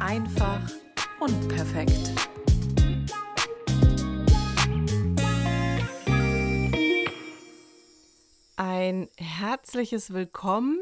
Einfach 0.00 0.60
unperfekt. 1.20 2.12
Ein 8.56 9.08
herzliches 9.16 10.12
Willkommen. 10.12 10.78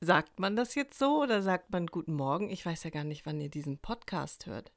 Sagt 0.00 0.38
man 0.40 0.56
das 0.56 0.74
jetzt 0.74 0.98
so 0.98 1.22
oder 1.22 1.42
sagt 1.42 1.70
man 1.70 1.86
Guten 1.86 2.14
Morgen? 2.14 2.50
Ich 2.50 2.66
weiß 2.66 2.84
ja 2.84 2.90
gar 2.90 3.04
nicht, 3.04 3.24
wann 3.26 3.40
ihr 3.40 3.50
diesen 3.50 3.78
Podcast 3.78 4.46
hört. 4.46 4.72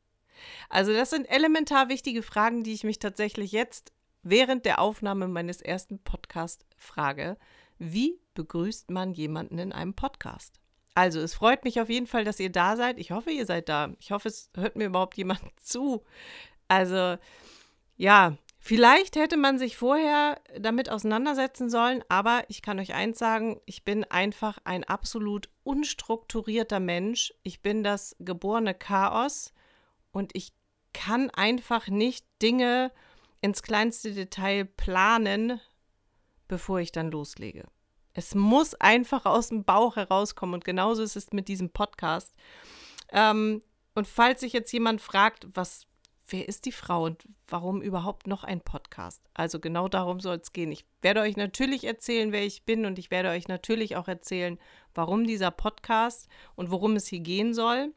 Also 0.70 0.94
das 0.94 1.10
sind 1.10 1.26
elementar 1.26 1.90
wichtige 1.90 2.24
Fragen, 2.24 2.64
die 2.64 2.74
ich 2.74 2.84
mich 2.84 3.00
tatsächlich 3.00 3.52
jetzt 3.52 3.92
während 4.24 4.66
der 4.66 4.80
Aufnahme 4.80 5.28
meines 5.28 5.62
ersten 5.62 6.00
Podcasts 6.00 6.66
frage. 6.78 7.38
Wie 7.80 8.20
begrüßt 8.34 8.92
man 8.92 9.14
jemanden 9.14 9.58
in 9.58 9.74
einem 9.74 9.94
Podcast? 9.94 10.60
Also, 10.98 11.20
es 11.20 11.36
freut 11.36 11.64
mich 11.64 11.80
auf 11.80 11.90
jeden 11.90 12.08
Fall, 12.08 12.24
dass 12.24 12.40
ihr 12.40 12.52
da 12.52 12.76
seid. 12.76 12.98
Ich 12.98 13.12
hoffe, 13.12 13.30
ihr 13.30 13.46
seid 13.46 13.70
da. 13.70 13.94
Ich 14.00 14.10
hoffe, 14.10 14.30
es 14.30 14.50
hört 14.56 14.76
mir 14.76 14.86
überhaupt 14.86 15.16
jemand 15.16 15.42
zu. 15.62 16.04
Also, 16.68 17.18
ja, 17.98 18.36
vielleicht 18.58 19.16
hätte 19.16 19.38
man 19.38 19.60
sich 19.60 19.78
vorher 19.78 20.42
damit 20.60 20.90
auseinandersetzen 20.90 21.70
sollen, 21.70 22.04
aber 22.10 22.46
ich 22.48 22.64
kann 22.64 22.80
euch 22.80 22.96
eins 22.96 23.20
sagen, 23.20 23.62
ich 23.68 23.84
bin 23.84 24.06
einfach 24.06 24.58
ein 24.64 24.86
absolut 24.86 25.50
unstrukturierter 25.64 26.80
Mensch. 26.80 27.32
Ich 27.44 27.62
bin 27.62 27.84
das 27.84 28.16
geborene 28.18 28.74
Chaos 28.74 29.54
und 30.12 30.32
ich 30.34 30.52
kann 30.94 31.30
einfach 31.30 31.90
nicht 31.90 32.26
Dinge 32.42 32.92
ins 33.42 33.62
kleinste 33.62 34.14
Detail 34.14 34.66
planen, 34.66 35.62
bevor 36.48 36.80
ich 36.80 36.92
dann 36.92 37.12
loslege. 37.12 37.66
Es 38.18 38.34
muss 38.34 38.74
einfach 38.74 39.28
aus 39.28 39.50
dem 39.50 39.64
Bauch 39.64 39.96
herauskommen 39.96 40.56
und 40.56 40.66
genauso 40.66 41.04
ist 41.04 41.16
es 41.16 41.34
mit 41.34 41.48
diesem 41.48 41.70
Podcast. 41.70 42.34
Ähm, 43.12 43.62
und 43.94 44.08
falls 44.08 44.40
sich 44.40 44.54
jetzt 44.54 44.72
jemand 44.72 45.02
fragt, 45.02 45.46
was, 45.54 45.86
wer 46.28 46.48
ist 46.48 46.66
die 46.66 46.72
Frau 46.72 47.04
und 47.04 47.26
warum 47.48 47.80
überhaupt 47.80 48.26
noch 48.26 48.44
ein 48.44 48.62
Podcast? 48.62 49.22
Also 49.36 49.60
genau 49.60 49.88
darum 49.88 50.20
soll 50.20 50.38
es 50.38 50.52
gehen. 50.52 50.72
Ich 50.72 50.88
werde 51.04 51.22
euch 51.22 51.38
natürlich 51.38 51.84
erzählen, 51.84 52.32
wer 52.32 52.44
ich 52.44 52.66
bin 52.66 52.88
und 52.88 52.98
ich 52.98 53.12
werde 53.12 53.30
euch 53.30 53.48
natürlich 53.48 53.96
auch 53.98 54.08
erzählen, 54.08 54.58
warum 54.96 55.28
dieser 55.28 55.52
Podcast 55.52 56.28
und 56.56 56.72
worum 56.72 56.96
es 56.96 57.06
hier 57.06 57.20
gehen 57.20 57.54
soll. 57.54 57.94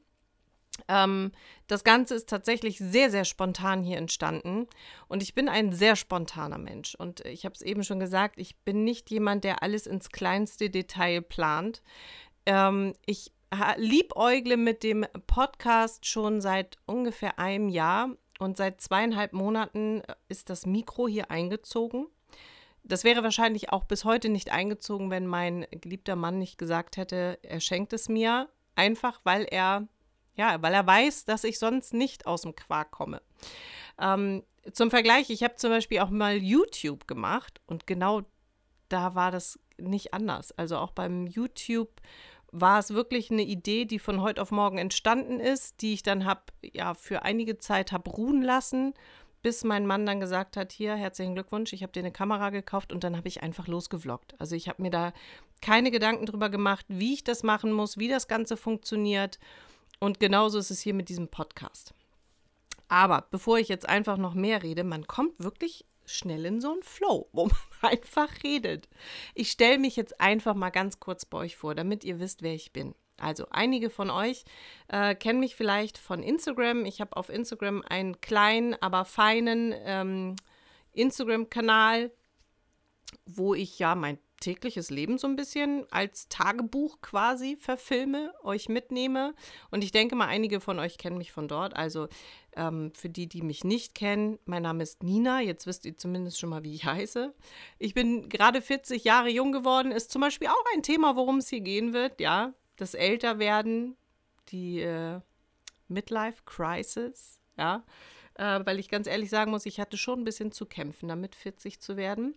Ähm, 0.88 1.32
das 1.66 1.84
Ganze 1.84 2.14
ist 2.14 2.28
tatsächlich 2.28 2.78
sehr, 2.78 3.10
sehr 3.10 3.24
spontan 3.24 3.82
hier 3.82 3.98
entstanden. 3.98 4.66
Und 5.08 5.22
ich 5.22 5.34
bin 5.34 5.48
ein 5.48 5.72
sehr 5.72 5.96
spontaner 5.96 6.58
Mensch. 6.58 6.94
Und 6.94 7.20
ich 7.26 7.44
habe 7.44 7.54
es 7.54 7.62
eben 7.62 7.84
schon 7.84 8.00
gesagt, 8.00 8.38
ich 8.38 8.56
bin 8.58 8.84
nicht 8.84 9.10
jemand, 9.10 9.44
der 9.44 9.62
alles 9.62 9.86
ins 9.86 10.10
kleinste 10.10 10.70
Detail 10.70 11.22
plant. 11.22 11.82
Ähm, 12.46 12.94
ich 13.06 13.32
liebäugle 13.76 14.56
mit 14.56 14.82
dem 14.82 15.06
Podcast 15.26 16.06
schon 16.06 16.40
seit 16.40 16.78
ungefähr 16.86 17.38
einem 17.38 17.68
Jahr. 17.68 18.10
Und 18.38 18.56
seit 18.56 18.80
zweieinhalb 18.80 19.32
Monaten 19.32 20.00
äh, 20.00 20.14
ist 20.28 20.50
das 20.50 20.66
Mikro 20.66 21.08
hier 21.08 21.30
eingezogen. 21.30 22.06
Das 22.82 23.04
wäre 23.04 23.22
wahrscheinlich 23.22 23.70
auch 23.70 23.84
bis 23.84 24.04
heute 24.06 24.30
nicht 24.30 24.50
eingezogen, 24.50 25.10
wenn 25.10 25.26
mein 25.26 25.66
geliebter 25.70 26.16
Mann 26.16 26.38
nicht 26.38 26.56
gesagt 26.56 26.96
hätte, 26.96 27.38
er 27.42 27.60
schenkt 27.60 27.92
es 27.92 28.08
mir. 28.08 28.48
Einfach 28.74 29.20
weil 29.24 29.44
er 29.44 29.86
ja, 30.36 30.60
weil 30.62 30.74
er 30.74 30.86
weiß, 30.86 31.24
dass 31.24 31.44
ich 31.44 31.58
sonst 31.58 31.94
nicht 31.94 32.26
aus 32.26 32.42
dem 32.42 32.54
Quark 32.54 32.90
komme. 32.90 33.22
Ähm, 33.98 34.42
zum 34.72 34.90
Vergleich, 34.90 35.30
ich 35.30 35.42
habe 35.42 35.56
zum 35.56 35.70
Beispiel 35.70 36.00
auch 36.00 36.10
mal 36.10 36.36
YouTube 36.36 37.06
gemacht 37.06 37.60
und 37.66 37.86
genau 37.86 38.22
da 38.88 39.14
war 39.14 39.30
das 39.30 39.58
nicht 39.78 40.12
anders. 40.12 40.52
Also 40.52 40.76
auch 40.76 40.92
beim 40.92 41.26
YouTube 41.26 41.90
war 42.52 42.78
es 42.78 42.92
wirklich 42.92 43.30
eine 43.30 43.42
Idee, 43.42 43.84
die 43.84 43.98
von 43.98 44.20
heute 44.20 44.42
auf 44.42 44.50
morgen 44.50 44.78
entstanden 44.78 45.40
ist, 45.40 45.82
die 45.82 45.94
ich 45.94 46.02
dann 46.02 46.24
habe 46.24 46.42
ja 46.62 46.94
für 46.94 47.22
einige 47.22 47.58
Zeit 47.58 47.92
habe 47.92 48.10
ruhen 48.10 48.42
lassen, 48.42 48.94
bis 49.42 49.64
mein 49.64 49.86
Mann 49.86 50.04
dann 50.04 50.20
gesagt 50.20 50.56
hat, 50.56 50.72
hier 50.72 50.94
herzlichen 50.94 51.34
Glückwunsch, 51.34 51.72
ich 51.72 51.82
habe 51.82 51.92
dir 51.92 52.00
eine 52.00 52.12
Kamera 52.12 52.50
gekauft 52.50 52.92
und 52.92 53.04
dann 53.04 53.16
habe 53.16 53.28
ich 53.28 53.42
einfach 53.42 53.68
losgevloggt. 53.68 54.34
Also 54.38 54.56
ich 54.56 54.68
habe 54.68 54.82
mir 54.82 54.90
da 54.90 55.12
keine 55.62 55.90
Gedanken 55.90 56.26
drüber 56.26 56.50
gemacht, 56.50 56.84
wie 56.88 57.14
ich 57.14 57.24
das 57.24 57.42
machen 57.42 57.72
muss, 57.72 57.96
wie 57.96 58.08
das 58.08 58.28
Ganze 58.28 58.56
funktioniert. 58.56 59.38
Und 60.00 60.18
genauso 60.18 60.58
ist 60.58 60.70
es 60.70 60.80
hier 60.80 60.94
mit 60.94 61.08
diesem 61.08 61.28
Podcast. 61.28 61.94
Aber 62.88 63.28
bevor 63.30 63.58
ich 63.58 63.68
jetzt 63.68 63.88
einfach 63.88 64.16
noch 64.16 64.34
mehr 64.34 64.62
rede, 64.62 64.82
man 64.82 65.06
kommt 65.06 65.38
wirklich 65.38 65.84
schnell 66.06 66.44
in 66.44 66.60
so 66.60 66.72
einen 66.72 66.82
Flow, 66.82 67.28
wo 67.32 67.46
man 67.46 67.92
einfach 67.92 68.28
redet. 68.42 68.88
Ich 69.34 69.50
stelle 69.50 69.78
mich 69.78 69.96
jetzt 69.96 70.20
einfach 70.20 70.54
mal 70.54 70.70
ganz 70.70 70.98
kurz 70.98 71.24
bei 71.24 71.38
euch 71.38 71.56
vor, 71.56 71.74
damit 71.74 72.02
ihr 72.04 72.18
wisst, 72.18 72.42
wer 72.42 72.54
ich 72.54 72.72
bin. 72.72 72.94
Also 73.18 73.46
einige 73.50 73.90
von 73.90 74.10
euch 74.10 74.44
äh, 74.88 75.14
kennen 75.14 75.40
mich 75.40 75.54
vielleicht 75.54 75.98
von 75.98 76.22
Instagram. 76.22 76.86
Ich 76.86 77.02
habe 77.02 77.16
auf 77.16 77.28
Instagram 77.28 77.82
einen 77.86 78.20
kleinen, 78.22 78.74
aber 78.80 79.04
feinen 79.04 79.74
ähm, 79.84 80.36
Instagram-Kanal, 80.94 82.10
wo 83.26 83.54
ich 83.54 83.78
ja 83.78 83.94
mein 83.94 84.18
tägliches 84.40 84.90
Leben 84.90 85.18
so 85.18 85.28
ein 85.28 85.36
bisschen 85.36 85.86
als 85.90 86.28
Tagebuch 86.28 87.00
quasi 87.00 87.56
verfilme, 87.56 88.32
euch 88.42 88.68
mitnehme. 88.68 89.34
Und 89.70 89.84
ich 89.84 89.92
denke 89.92 90.16
mal, 90.16 90.26
einige 90.26 90.60
von 90.60 90.78
euch 90.78 90.98
kennen 90.98 91.18
mich 91.18 91.30
von 91.30 91.46
dort. 91.46 91.76
Also 91.76 92.08
ähm, 92.56 92.92
für 92.94 93.08
die, 93.08 93.28
die 93.28 93.42
mich 93.42 93.64
nicht 93.64 93.94
kennen, 93.94 94.38
mein 94.46 94.62
Name 94.62 94.82
ist 94.82 95.02
Nina. 95.02 95.40
Jetzt 95.40 95.66
wisst 95.66 95.84
ihr 95.84 95.96
zumindest 95.96 96.40
schon 96.40 96.50
mal, 96.50 96.64
wie 96.64 96.74
ich 96.74 96.84
heiße. 96.84 97.34
Ich 97.78 97.94
bin 97.94 98.28
gerade 98.28 98.62
40 98.62 99.04
Jahre 99.04 99.28
jung 99.28 99.52
geworden. 99.52 99.92
Ist 99.92 100.10
zum 100.10 100.22
Beispiel 100.22 100.48
auch 100.48 100.64
ein 100.74 100.82
Thema, 100.82 101.16
worum 101.16 101.38
es 101.38 101.48
hier 101.48 101.60
gehen 101.60 101.92
wird. 101.92 102.20
Ja, 102.20 102.52
das 102.76 102.94
Älterwerden, 102.94 103.96
die 104.48 104.80
äh, 104.80 105.20
Midlife 105.88 106.42
Crisis. 106.46 107.40
Ja, 107.56 107.84
äh, 108.34 108.60
weil 108.64 108.78
ich 108.78 108.88
ganz 108.88 109.06
ehrlich 109.06 109.28
sagen 109.28 109.50
muss, 109.50 109.66
ich 109.66 109.78
hatte 109.80 109.98
schon 109.98 110.20
ein 110.20 110.24
bisschen 110.24 110.50
zu 110.50 110.64
kämpfen, 110.64 111.08
damit 111.08 111.34
40 111.34 111.80
zu 111.80 111.96
werden. 111.96 112.34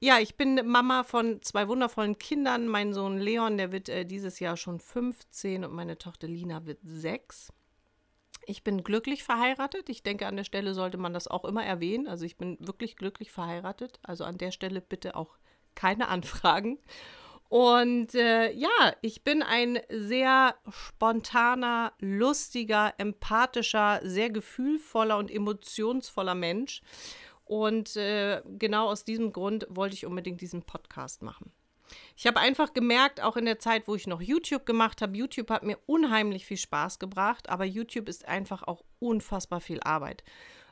Ja, 0.00 0.20
ich 0.20 0.36
bin 0.36 0.60
Mama 0.64 1.02
von 1.02 1.42
zwei 1.42 1.66
wundervollen 1.66 2.18
Kindern. 2.18 2.68
Mein 2.68 2.92
Sohn 2.94 3.18
Leon, 3.18 3.58
der 3.58 3.72
wird 3.72 3.88
äh, 3.88 4.04
dieses 4.04 4.38
Jahr 4.38 4.56
schon 4.56 4.78
15 4.78 5.64
und 5.64 5.72
meine 5.72 5.98
Tochter 5.98 6.28
Lina 6.28 6.66
wird 6.66 6.78
6. 6.84 7.52
Ich 8.46 8.62
bin 8.62 8.84
glücklich 8.84 9.24
verheiratet. 9.24 9.88
Ich 9.88 10.04
denke, 10.04 10.28
an 10.28 10.36
der 10.36 10.44
Stelle 10.44 10.72
sollte 10.72 10.98
man 10.98 11.12
das 11.12 11.26
auch 11.26 11.44
immer 11.44 11.64
erwähnen. 11.64 12.06
Also 12.06 12.24
ich 12.24 12.36
bin 12.36 12.56
wirklich 12.60 12.96
glücklich 12.96 13.32
verheiratet. 13.32 13.98
Also 14.04 14.22
an 14.22 14.38
der 14.38 14.52
Stelle 14.52 14.80
bitte 14.80 15.16
auch 15.16 15.36
keine 15.74 16.06
Anfragen. 16.08 16.78
Und 17.48 18.14
äh, 18.14 18.52
ja, 18.52 18.94
ich 19.00 19.24
bin 19.24 19.42
ein 19.42 19.80
sehr 19.90 20.54
spontaner, 20.70 21.92
lustiger, 21.98 22.94
empathischer, 22.98 24.00
sehr 24.02 24.30
gefühlvoller 24.30 25.16
und 25.16 25.30
emotionsvoller 25.30 26.34
Mensch. 26.34 26.82
Und 27.48 27.96
äh, 27.96 28.42
genau 28.58 28.88
aus 28.88 29.04
diesem 29.04 29.32
Grund 29.32 29.66
wollte 29.70 29.94
ich 29.94 30.04
unbedingt 30.04 30.40
diesen 30.40 30.62
Podcast 30.62 31.22
machen. 31.22 31.50
Ich 32.16 32.26
habe 32.26 32.38
einfach 32.38 32.74
gemerkt, 32.74 33.22
auch 33.22 33.38
in 33.38 33.46
der 33.46 33.58
Zeit, 33.58 33.88
wo 33.88 33.94
ich 33.94 34.06
noch 34.06 34.20
YouTube 34.20 34.66
gemacht 34.66 35.00
habe, 35.00 35.16
YouTube 35.16 35.48
hat 35.48 35.62
mir 35.62 35.78
unheimlich 35.86 36.44
viel 36.44 36.58
Spaß 36.58 36.98
gebracht, 36.98 37.48
aber 37.48 37.64
YouTube 37.64 38.08
ist 38.08 38.28
einfach 38.28 38.62
auch 38.62 38.84
unfassbar 38.98 39.60
viel 39.60 39.80
Arbeit 39.80 40.22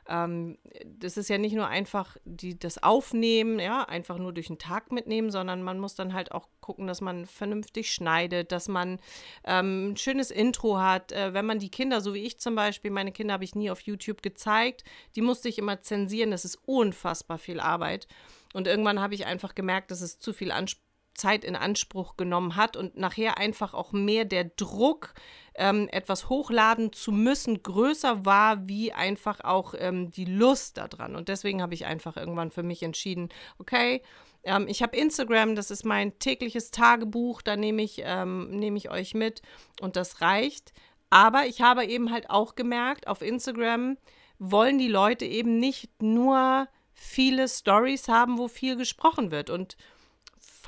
ähm, 0.09 0.57
das 0.85 1.17
ist 1.17 1.29
ja 1.29 1.37
nicht 1.37 1.53
nur 1.53 1.67
einfach 1.67 2.17
die, 2.25 2.57
das 2.57 2.81
Aufnehmen, 2.81 3.59
ja, 3.59 3.83
einfach 3.83 4.17
nur 4.17 4.33
durch 4.33 4.47
den 4.47 4.57
Tag 4.57 4.91
mitnehmen, 4.91 5.31
sondern 5.31 5.63
man 5.63 5.79
muss 5.79 5.95
dann 5.95 6.13
halt 6.13 6.31
auch 6.31 6.47
gucken, 6.61 6.87
dass 6.87 7.01
man 7.01 7.25
vernünftig 7.25 7.91
schneidet, 7.91 8.51
dass 8.51 8.67
man 8.67 8.99
ähm, 9.43 9.91
ein 9.91 9.97
schönes 9.97 10.31
Intro 10.31 10.79
hat. 10.79 11.11
Äh, 11.11 11.33
wenn 11.33 11.45
man 11.45 11.59
die 11.59 11.69
Kinder, 11.69 12.01
so 12.01 12.13
wie 12.13 12.23
ich 12.23 12.39
zum 12.39 12.55
Beispiel, 12.55 12.91
meine 12.91 13.11
Kinder 13.11 13.33
habe 13.33 13.43
ich 13.43 13.55
nie 13.55 13.69
auf 13.69 13.81
YouTube 13.81 14.21
gezeigt, 14.21 14.83
die 15.15 15.21
musste 15.21 15.49
ich 15.49 15.57
immer 15.57 15.81
zensieren, 15.81 16.31
das 16.31 16.45
ist 16.45 16.59
unfassbar 16.65 17.37
viel 17.37 17.59
Arbeit. 17.59 18.07
Und 18.53 18.67
irgendwann 18.67 19.01
habe 19.01 19.13
ich 19.13 19.25
einfach 19.25 19.55
gemerkt, 19.55 19.91
dass 19.91 20.01
es 20.01 20.19
zu 20.19 20.33
viel 20.33 20.51
Anspruch 20.51 20.86
Zeit 21.17 21.43
in 21.43 21.55
Anspruch 21.55 22.15
genommen 22.15 22.55
hat 22.55 22.77
und 22.77 22.95
nachher 22.97 23.37
einfach 23.37 23.73
auch 23.73 23.91
mehr 23.91 24.25
der 24.25 24.45
Druck, 24.45 25.13
ähm, 25.55 25.89
etwas 25.91 26.29
hochladen 26.29 26.93
zu 26.93 27.11
müssen, 27.11 27.63
größer 27.63 28.25
war, 28.25 28.67
wie 28.67 28.93
einfach 28.93 29.41
auch 29.41 29.73
ähm, 29.77 30.11
die 30.11 30.25
Lust 30.25 30.77
daran. 30.77 31.15
Und 31.15 31.29
deswegen 31.29 31.61
habe 31.61 31.73
ich 31.73 31.85
einfach 31.85 32.15
irgendwann 32.15 32.51
für 32.51 32.63
mich 32.63 32.83
entschieden, 32.83 33.29
okay, 33.57 34.01
ähm, 34.43 34.67
ich 34.67 34.81
habe 34.81 34.95
Instagram, 34.95 35.55
das 35.55 35.71
ist 35.71 35.83
mein 35.83 36.17
tägliches 36.19 36.71
Tagebuch, 36.71 37.41
da 37.41 37.57
nehme 37.57 37.81
ich, 37.81 38.01
ähm, 38.03 38.49
nehm 38.51 38.75
ich 38.75 38.89
euch 38.89 39.13
mit 39.13 39.41
und 39.81 39.95
das 39.95 40.21
reicht. 40.21 40.73
Aber 41.09 41.45
ich 41.47 41.61
habe 41.61 41.85
eben 41.85 42.11
halt 42.11 42.29
auch 42.29 42.55
gemerkt, 42.55 43.07
auf 43.07 43.21
Instagram 43.21 43.97
wollen 44.39 44.77
die 44.77 44.89
Leute 44.89 45.25
eben 45.25 45.57
nicht 45.57 46.01
nur 46.01 46.67
viele 46.93 47.47
Stories 47.47 48.07
haben, 48.07 48.37
wo 48.37 48.47
viel 48.47 48.75
gesprochen 48.75 49.31
wird. 49.31 49.49
Und 49.49 49.77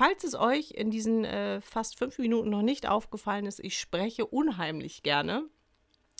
falls 0.00 0.24
es 0.24 0.34
euch 0.34 0.70
in 0.70 0.90
diesen 0.90 1.26
äh, 1.26 1.60
fast 1.60 1.98
fünf 1.98 2.18
Minuten 2.18 2.48
noch 2.48 2.62
nicht 2.62 2.88
aufgefallen 2.88 3.44
ist, 3.44 3.60
ich 3.60 3.78
spreche 3.78 4.24
unheimlich 4.24 5.02
gerne. 5.02 5.44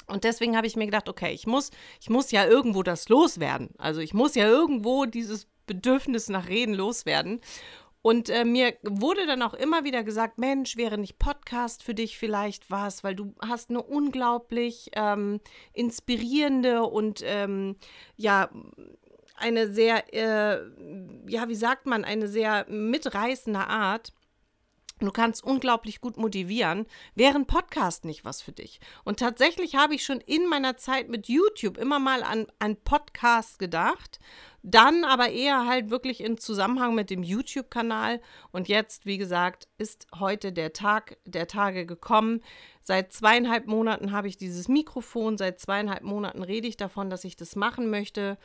Und 0.07 0.25
deswegen 0.25 0.55
habe 0.55 0.67
ich 0.67 0.77
mir 0.77 0.85
gedacht, 0.85 1.09
okay, 1.09 1.33
ich 1.33 1.47
muss, 1.47 1.71
ich 1.99 2.11
muss 2.11 2.31
ja 2.31 2.45
irgendwo 2.45 2.83
das 2.83 3.09
loswerden. 3.09 3.71
Also 3.79 4.03
ich 4.03 4.13
muss 4.13 4.35
ja 4.35 4.47
irgendwo 4.47 5.07
dieses 5.07 5.49
Bedürfnis 5.67 6.29
nach 6.29 6.49
Reden 6.51 6.75
loswerden. 6.75 7.41
Und 8.03 8.29
äh, 8.29 8.45
mir 8.45 8.75
wurde 8.83 9.27
dann 9.27 9.41
auch 9.41 9.55
immer 9.55 9.83
wieder 9.83 10.05
gesagt, 10.05 10.37
Mensch, 10.39 10.77
wäre 10.77 10.99
nicht 10.99 11.19
Podcast 11.19 11.83
für 11.83 11.95
dich 11.95 12.19
vielleicht 12.19 12.71
was, 12.71 13.03
weil 13.03 13.15
du 13.15 13.35
hast 13.41 13.71
eine 13.71 13.83
unglaublich 13.83 14.91
ähm, 14.93 15.41
inspirierende 15.73 16.83
und 16.83 17.23
ähm, 17.25 17.77
ja, 18.17 18.51
eine 19.41 19.73
sehr, 19.73 20.13
äh, 20.15 20.61
ja, 21.29 21.49
wie 21.49 21.55
sagt 21.55 21.87
man, 21.87 22.05
eine 22.05 22.29
sehr 22.29 22.67
mitreißende 22.69 23.61
Art. 23.61 24.13
Du 25.01 25.11
kannst 25.11 25.43
unglaublich 25.43 26.03
gut 26.03 26.19
motivieren. 26.19 26.87
Wäre 27.15 27.37
ein 27.37 27.47
Podcast 27.47 28.05
nicht 28.05 28.27
was 28.27 28.43
für 28.43 28.53
dich? 28.53 28.81
Und 29.03 29.19
tatsächlich 29.19 29.75
habe 29.75 29.95
ich 29.95 30.05
schon 30.05 30.21
in 30.21 30.47
meiner 30.47 30.77
Zeit 30.77 31.09
mit 31.09 31.27
YouTube 31.27 31.79
immer 31.79 31.99
mal 31.99 32.23
an, 32.23 32.47
an 32.59 32.77
Podcast 32.77 33.59
gedacht. 33.59 34.21
Dann 34.63 35.05
aber 35.05 35.31
eher 35.31 35.67
halt 35.67 35.89
wirklich 35.89 36.23
in 36.23 36.37
Zusammenhang 36.37 36.95
mit 36.95 37.09
dem 37.09 37.23
YouTube-Kanal. 37.23 38.21
Und 38.53 38.69
jetzt, 38.69 39.07
wie 39.07 39.17
gesagt, 39.17 39.69
ist 39.79 40.07
heute 40.19 40.53
der 40.53 40.75
Tag 40.75 41.17
der 41.25 41.47
Tage 41.47 41.87
gekommen. 41.87 42.43
Seit 42.83 43.15
zweieinhalb 43.15 43.67
Monaten 43.67 44.13
habe 44.13 44.29
ich 44.29 44.37
dieses 44.37 44.69
Mikrofon. 44.69 45.39
Seit 45.39 45.61
zweieinhalb 45.61 46.03
Monaten 46.03 46.43
rede 46.43 46.69
ich 46.69 46.77
davon, 46.77 47.09
dass 47.09 47.25
ich 47.25 47.37
das 47.37 47.57
machen 47.57 47.89
möchte. 47.89 48.37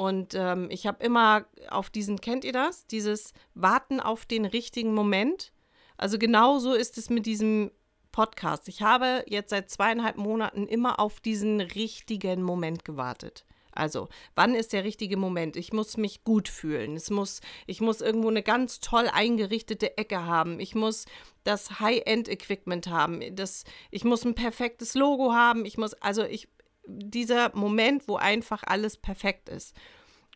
Und 0.00 0.32
ähm, 0.34 0.68
ich 0.70 0.86
habe 0.86 1.04
immer 1.04 1.44
auf 1.68 1.90
diesen, 1.90 2.22
kennt 2.22 2.46
ihr 2.46 2.54
das? 2.54 2.86
Dieses 2.86 3.34
Warten 3.52 4.00
auf 4.00 4.24
den 4.24 4.46
richtigen 4.46 4.94
Moment. 4.94 5.52
Also 5.98 6.18
genauso 6.18 6.72
ist 6.72 6.96
es 6.96 7.10
mit 7.10 7.26
diesem 7.26 7.70
Podcast. 8.10 8.66
Ich 8.68 8.80
habe 8.80 9.24
jetzt 9.28 9.50
seit 9.50 9.68
zweieinhalb 9.68 10.16
Monaten 10.16 10.66
immer 10.66 11.00
auf 11.00 11.20
diesen 11.20 11.60
richtigen 11.60 12.40
Moment 12.40 12.86
gewartet. 12.86 13.44
Also, 13.72 14.08
wann 14.34 14.54
ist 14.54 14.72
der 14.72 14.84
richtige 14.84 15.18
Moment? 15.18 15.54
Ich 15.56 15.74
muss 15.74 15.98
mich 15.98 16.24
gut 16.24 16.48
fühlen. 16.48 16.96
Es 16.96 17.10
muss, 17.10 17.42
ich 17.66 17.82
muss 17.82 18.00
irgendwo 18.00 18.28
eine 18.28 18.42
ganz 18.42 18.80
toll 18.80 19.06
eingerichtete 19.12 19.98
Ecke 19.98 20.24
haben. 20.24 20.60
Ich 20.60 20.74
muss 20.74 21.04
das 21.44 21.78
High-End-Equipment 21.78 22.86
haben. 22.86 23.20
Das, 23.36 23.64
ich 23.90 24.04
muss 24.04 24.24
ein 24.24 24.34
perfektes 24.34 24.94
Logo 24.94 25.34
haben. 25.34 25.66
Ich 25.66 25.76
muss, 25.76 25.92
also 25.92 26.24
ich, 26.24 26.48
dieser 26.98 27.54
Moment, 27.56 28.08
wo 28.08 28.16
einfach 28.16 28.62
alles 28.66 28.96
perfekt 28.96 29.48
ist. 29.48 29.74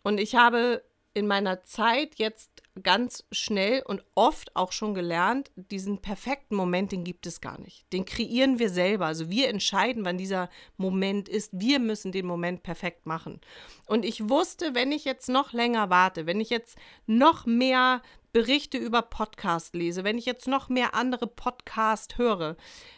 Und 0.03 0.19
ich 0.19 0.35
habe 0.35 0.83
in 1.15 1.29
meiner 1.29 1.63
Zeit 1.63 2.17
jetzt 2.17 2.51
ganz 2.83 3.25
schnell 3.31 3.83
und 3.87 4.05
oft 4.17 4.57
auch 4.57 4.73
schon 4.73 4.95
gelernt, 4.95 5.53
diesen 5.55 6.03
perfekten 6.03 6.57
Moment, 6.57 6.91
den 6.91 7.05
gibt 7.05 7.27
es 7.27 7.41
gar 7.41 7.61
nicht. 7.61 7.91
Den 7.93 8.05
kreieren 8.05 8.59
wir 8.59 8.69
selber. 8.69 9.07
Also 9.07 9.31
wir 9.31 9.49
entscheiden, 9.49 10.05
wann 10.05 10.19
dieser 10.19 10.51
Moment 10.77 11.29
ist. 11.29 11.51
Wir 11.53 11.79
müssen 11.79 12.11
den 12.11 12.27
Moment 12.27 12.65
perfekt 12.65 13.07
machen. 13.07 13.41
Und 13.87 14.05
ich 14.05 14.29
wusste, 14.29 14.75
wenn 14.75 14.91
ich 14.91 15.05
jetzt 15.05 15.29
noch 15.29 15.53
länger 15.53 15.89
warte, 15.89 16.27
wenn 16.27 16.41
ich 16.41 16.51
jetzt 16.51 16.77
noch 17.07 17.47
mehr 17.47 18.03
Berichte 18.35 18.79
über 18.79 19.01
Podcast 19.01 19.77
lese, 19.77 20.03
wenn 20.03 20.19
ich 20.19 20.27
jetzt 20.27 20.49
noch 20.49 20.69
mehr 20.69 20.93
andere 20.97 21.29
Podcast 21.29 22.19
höre, 22.19 22.57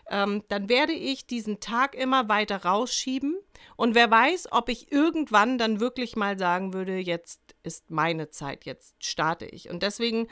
ähm, 0.09 0.43
dann 0.49 0.71
werde 0.71 0.95
ich 0.95 1.27
diesen 1.27 1.61
Tag 1.61 1.95
immer 1.95 2.31
weiter 2.31 2.65
rausschieben. 2.65 3.37
Und 3.77 3.95
wer 3.95 4.11
weiß, 4.11 4.49
ob 4.53 4.71
ich 4.71 4.91
irgendwann 4.91 5.59
dann 5.59 5.79
wirklich 5.79 6.17
mal 6.17 6.39
sagen 6.39 6.73
würde, 6.73 6.97
jetzt 6.97 7.55
ist 7.63 7.91
meine 7.91 8.31
Zeit, 8.31 8.65
jetzt 8.65 8.97
starte 9.05 9.45
ich. 9.45 9.69
Und 9.69 9.83
deswegen 9.83 10.29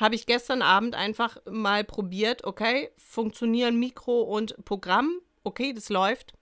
habe 0.00 0.14
ich 0.14 0.24
gestern 0.24 0.62
Abend 0.62 0.94
einfach 0.94 1.36
mal 1.44 1.84
probiert, 1.84 2.44
okay, 2.44 2.88
funktionieren 2.96 3.78
Mikro 3.78 4.22
und 4.22 4.64
Programm, 4.64 5.20
okay, 5.44 5.74
das 5.74 5.90
läuft. 5.90 6.32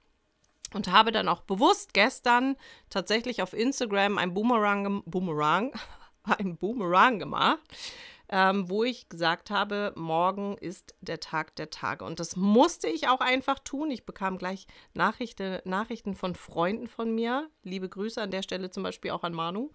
Und 0.72 0.92
habe 0.92 1.10
dann 1.10 1.28
auch 1.28 1.40
bewusst 1.40 1.94
gestern 1.94 2.54
tatsächlich 2.90 3.42
auf 3.42 3.54
Instagram 3.54 4.18
ein 4.18 4.34
Boomerang, 4.34 5.02
Boomerang, 5.04 5.72
ein 6.38 6.56
Boomerang 6.56 7.18
gemacht 7.18 7.60
ähm, 8.28 8.68
wo 8.70 8.84
ich 8.84 9.08
gesagt 9.08 9.50
habe, 9.50 9.92
morgen 9.96 10.56
ist 10.58 10.94
der 11.00 11.20
Tag 11.20 11.54
der 11.56 11.70
Tage. 11.70 12.04
Und 12.04 12.20
das 12.20 12.36
musste 12.36 12.88
ich 12.88 13.08
auch 13.08 13.20
einfach 13.20 13.58
tun. 13.58 13.90
Ich 13.90 14.06
bekam 14.06 14.38
gleich 14.38 14.66
Nachrichten, 14.94 15.58
Nachrichten 15.64 16.14
von 16.14 16.34
Freunden 16.34 16.88
von 16.88 17.14
mir, 17.14 17.48
liebe 17.62 17.88
Grüße 17.88 18.20
an 18.20 18.30
der 18.30 18.42
Stelle 18.42 18.70
zum 18.70 18.82
Beispiel 18.82 19.10
auch 19.10 19.24
an 19.24 19.34
Manu, 19.34 19.70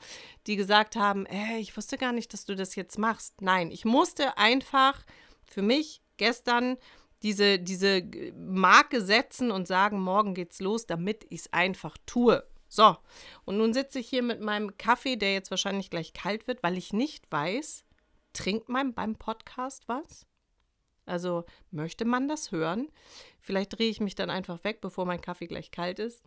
die 0.48 0.56
gesagt 0.56 0.96
haben, 0.96 1.26
hey, 1.28 1.60
ich 1.60 1.78
wusste 1.78 1.98
gar 1.98 2.12
nicht, 2.12 2.34
dass 2.34 2.46
du 2.46 2.56
das 2.56 2.76
jetzt 2.76 2.98
machst. 2.98 3.42
Nein, 3.42 3.72
ich 3.72 3.86
musste 3.86 4.38
einfach 4.38 5.06
für 5.46 5.62
mich 5.62 6.02
gestern 6.18 6.78
diese, 7.22 7.60
diese 7.60 8.02
Marke 8.36 9.02
setzen 9.02 9.52
und 9.52 9.68
sagen, 9.68 10.00
morgen 10.00 10.34
geht's 10.34 10.60
los, 10.60 10.86
damit 10.86 11.26
ich 11.30 11.42
es 11.42 11.54
einfach 11.54 11.98
tue. 12.06 12.44
So, 12.70 12.96
und 13.46 13.58
nun 13.58 13.74
sitze 13.74 14.00
ich 14.00 14.08
hier 14.08 14.22
mit 14.22 14.42
meinem 14.42 14.78
Kaffee, 14.78 15.16
der 15.16 15.34
jetzt 15.34 15.50
wahrscheinlich 15.50 15.90
gleich 15.90 16.14
kalt 16.14 16.48
wird, 16.48 16.62
weil 16.62 16.78
ich 16.78 16.94
nicht 16.94 17.30
weiß, 17.32 17.84
trinkt 18.32 18.70
man 18.70 18.94
beim 18.94 19.16
Podcast 19.16 19.88
was? 19.88 20.28
Also 21.08 21.46
möchte 21.72 22.06
man 22.06 22.28
das 22.28 22.52
hören? 22.52 22.88
Vielleicht 23.42 23.78
drehe 23.78 23.90
ich 23.90 24.00
mich 24.00 24.14
dann 24.14 24.30
einfach 24.30 24.64
weg, 24.64 24.80
bevor 24.82 25.06
mein 25.06 25.22
Kaffee 25.22 25.48
gleich 25.48 25.72
kalt 25.72 25.98
ist. 25.98 26.24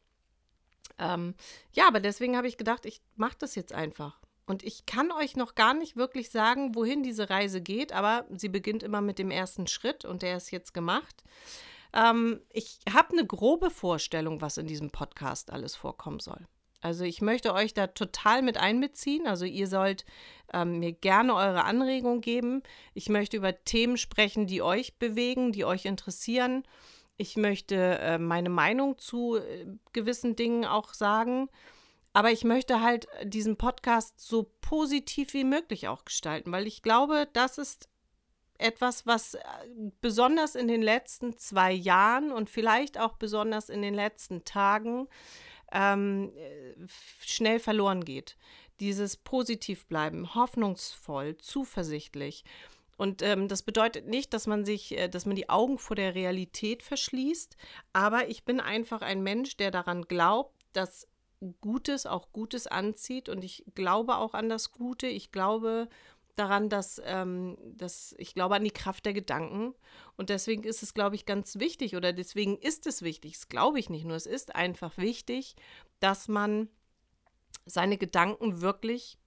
Ähm, 0.98 1.34
ja, 1.72 1.86
aber 1.86 2.00
deswegen 2.00 2.36
habe 2.36 2.48
ich 2.48 2.56
gedacht, 2.56 2.84
ich 2.86 3.00
mache 3.14 3.36
das 3.38 3.54
jetzt 3.54 3.72
einfach. 3.72 4.20
Und 4.44 4.64
ich 4.64 4.84
kann 4.84 5.12
euch 5.12 5.36
noch 5.36 5.54
gar 5.54 5.72
nicht 5.72 5.96
wirklich 5.96 6.30
sagen, 6.30 6.74
wohin 6.74 7.04
diese 7.04 7.30
Reise 7.30 7.60
geht, 7.60 7.92
aber 7.92 8.26
sie 8.30 8.48
beginnt 8.48 8.82
immer 8.82 9.00
mit 9.00 9.20
dem 9.20 9.30
ersten 9.30 9.68
Schritt 9.68 10.04
und 10.04 10.22
der 10.22 10.36
ist 10.36 10.50
jetzt 10.50 10.74
gemacht. 10.74 11.22
Ähm, 11.94 12.40
ich 12.50 12.78
habe 12.92 13.12
eine 13.12 13.26
grobe 13.26 13.70
Vorstellung, 13.70 14.40
was 14.40 14.58
in 14.58 14.66
diesem 14.66 14.90
Podcast 14.90 15.50
alles 15.50 15.74
vorkommen 15.76 16.20
soll. 16.20 16.46
Also 16.82 17.04
ich 17.04 17.22
möchte 17.22 17.54
euch 17.54 17.74
da 17.74 17.86
total 17.86 18.42
mit 18.42 18.56
einbeziehen. 18.56 19.26
Also 19.26 19.44
ihr 19.44 19.68
sollt 19.68 20.04
ähm, 20.52 20.80
mir 20.80 20.92
gerne 20.92 21.34
eure 21.34 21.64
Anregung 21.64 22.20
geben. 22.20 22.62
Ich 22.92 23.08
möchte 23.08 23.36
über 23.36 23.64
Themen 23.64 23.96
sprechen, 23.96 24.46
die 24.46 24.62
euch 24.62 24.98
bewegen, 24.98 25.52
die 25.52 25.64
euch 25.64 25.84
interessieren. 25.84 26.64
Ich 27.16 27.36
möchte 27.36 27.76
äh, 27.76 28.18
meine 28.18 28.48
Meinung 28.48 28.98
zu 28.98 29.36
äh, 29.36 29.66
gewissen 29.92 30.34
Dingen 30.34 30.64
auch 30.64 30.92
sagen. 30.92 31.48
Aber 32.12 32.32
ich 32.32 32.42
möchte 32.42 32.82
halt 32.82 33.06
diesen 33.22 33.56
Podcast 33.56 34.20
so 34.20 34.50
positiv 34.60 35.32
wie 35.34 35.44
möglich 35.44 35.88
auch 35.88 36.04
gestalten, 36.04 36.52
weil 36.52 36.66
ich 36.66 36.82
glaube, 36.82 37.28
das 37.32 37.58
ist 37.58 37.88
etwas, 38.58 39.06
was 39.06 39.34
äh, 39.34 39.40
besonders 40.00 40.54
in 40.54 40.68
den 40.68 40.82
letzten 40.82 41.36
zwei 41.36 41.72
Jahren 41.72 42.32
und 42.32 42.50
vielleicht 42.50 42.98
auch 42.98 43.14
besonders 43.14 43.68
in 43.68 43.82
den 43.82 43.94
letzten 43.94 44.44
Tagen 44.44 45.08
ähm, 45.72 46.32
schnell 47.20 47.58
verloren 47.58 48.04
geht. 48.04 48.36
Dieses 48.80 49.16
Positivbleiben, 49.16 50.34
hoffnungsvoll, 50.34 51.38
zuversichtlich. 51.38 52.44
Und 52.96 53.22
ähm, 53.22 53.48
das 53.48 53.62
bedeutet 53.62 54.06
nicht, 54.06 54.32
dass 54.34 54.46
man 54.46 54.64
sich, 54.64 54.96
äh, 54.96 55.08
dass 55.08 55.26
man 55.26 55.36
die 55.36 55.48
Augen 55.48 55.78
vor 55.78 55.96
der 55.96 56.14
Realität 56.14 56.82
verschließt, 56.82 57.56
aber 57.92 58.28
ich 58.28 58.44
bin 58.44 58.60
einfach 58.60 59.02
ein 59.02 59.22
Mensch, 59.22 59.56
der 59.56 59.70
daran 59.70 60.02
glaubt, 60.02 60.54
dass 60.72 61.08
Gutes 61.60 62.06
auch 62.06 62.32
Gutes 62.32 62.68
anzieht 62.68 63.28
und 63.28 63.42
ich 63.42 63.64
glaube 63.74 64.16
auch 64.16 64.34
an 64.34 64.48
das 64.48 64.70
Gute. 64.70 65.08
Ich 65.08 65.32
glaube 65.32 65.88
daran, 66.36 66.68
dass, 66.68 67.00
ähm, 67.04 67.56
dass 67.62 68.14
ich 68.18 68.34
glaube 68.34 68.56
an 68.56 68.64
die 68.64 68.70
Kraft 68.70 69.04
der 69.04 69.12
Gedanken. 69.12 69.74
Und 70.16 70.30
deswegen 70.30 70.64
ist 70.64 70.82
es, 70.82 70.94
glaube 70.94 71.16
ich, 71.16 71.26
ganz 71.26 71.58
wichtig 71.58 71.96
oder 71.96 72.12
deswegen 72.12 72.56
ist 72.58 72.86
es 72.86 73.02
wichtig, 73.02 73.32
das 73.32 73.48
glaube 73.48 73.78
ich 73.78 73.90
nicht 73.90 74.04
nur, 74.04 74.16
es 74.16 74.26
ist 74.26 74.54
einfach 74.54 74.96
wichtig, 74.96 75.56
dass 76.00 76.28
man 76.28 76.68
seine 77.66 77.98
Gedanken 77.98 78.60
wirklich 78.60 79.18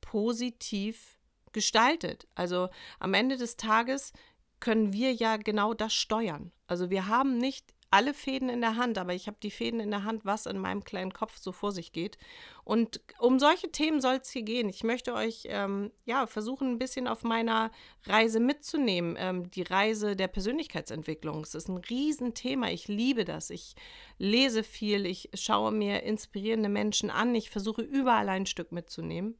positiv 0.00 1.18
gestaltet. 1.52 2.26
Also 2.34 2.68
am 2.98 3.14
Ende 3.14 3.36
des 3.36 3.56
Tages 3.56 4.12
können 4.60 4.92
wir 4.92 5.12
ja 5.12 5.36
genau 5.36 5.74
das 5.74 5.92
steuern. 5.92 6.52
Also 6.66 6.90
wir 6.90 7.08
haben 7.08 7.38
nicht 7.38 7.74
alle 7.92 8.14
Fäden 8.14 8.48
in 8.48 8.62
der 8.62 8.76
Hand, 8.76 8.96
aber 8.96 9.12
ich 9.12 9.26
habe 9.26 9.36
die 9.42 9.50
Fäden 9.50 9.78
in 9.78 9.90
der 9.90 10.04
Hand, 10.04 10.24
was 10.24 10.46
in 10.46 10.58
meinem 10.58 10.82
kleinen 10.82 11.12
Kopf 11.12 11.36
so 11.36 11.52
vor 11.52 11.72
sich 11.72 11.92
geht. 11.92 12.16
Und 12.64 13.02
um 13.18 13.38
solche 13.38 13.70
Themen 13.70 14.00
soll 14.00 14.14
es 14.22 14.30
hier 14.30 14.42
gehen. 14.42 14.70
Ich 14.70 14.82
möchte 14.82 15.12
euch 15.12 15.44
ähm, 15.48 15.92
ja 16.06 16.26
versuchen, 16.26 16.70
ein 16.70 16.78
bisschen 16.78 17.06
auf 17.06 17.22
meiner 17.22 17.70
Reise 18.04 18.40
mitzunehmen. 18.40 19.16
Ähm, 19.18 19.50
die 19.50 19.62
Reise 19.62 20.16
der 20.16 20.28
Persönlichkeitsentwicklung. 20.28 21.42
Es 21.42 21.54
ist 21.54 21.68
ein 21.68 21.76
Riesenthema. 21.76 22.70
Ich 22.70 22.88
liebe 22.88 23.26
das. 23.26 23.50
Ich 23.50 23.74
lese 24.16 24.62
viel, 24.62 25.04
ich 25.04 25.28
schaue 25.34 25.70
mir 25.70 26.02
inspirierende 26.02 26.70
Menschen 26.70 27.10
an. 27.10 27.34
Ich 27.34 27.50
versuche 27.50 27.82
überall 27.82 28.30
ein 28.30 28.46
Stück 28.46 28.72
mitzunehmen, 28.72 29.36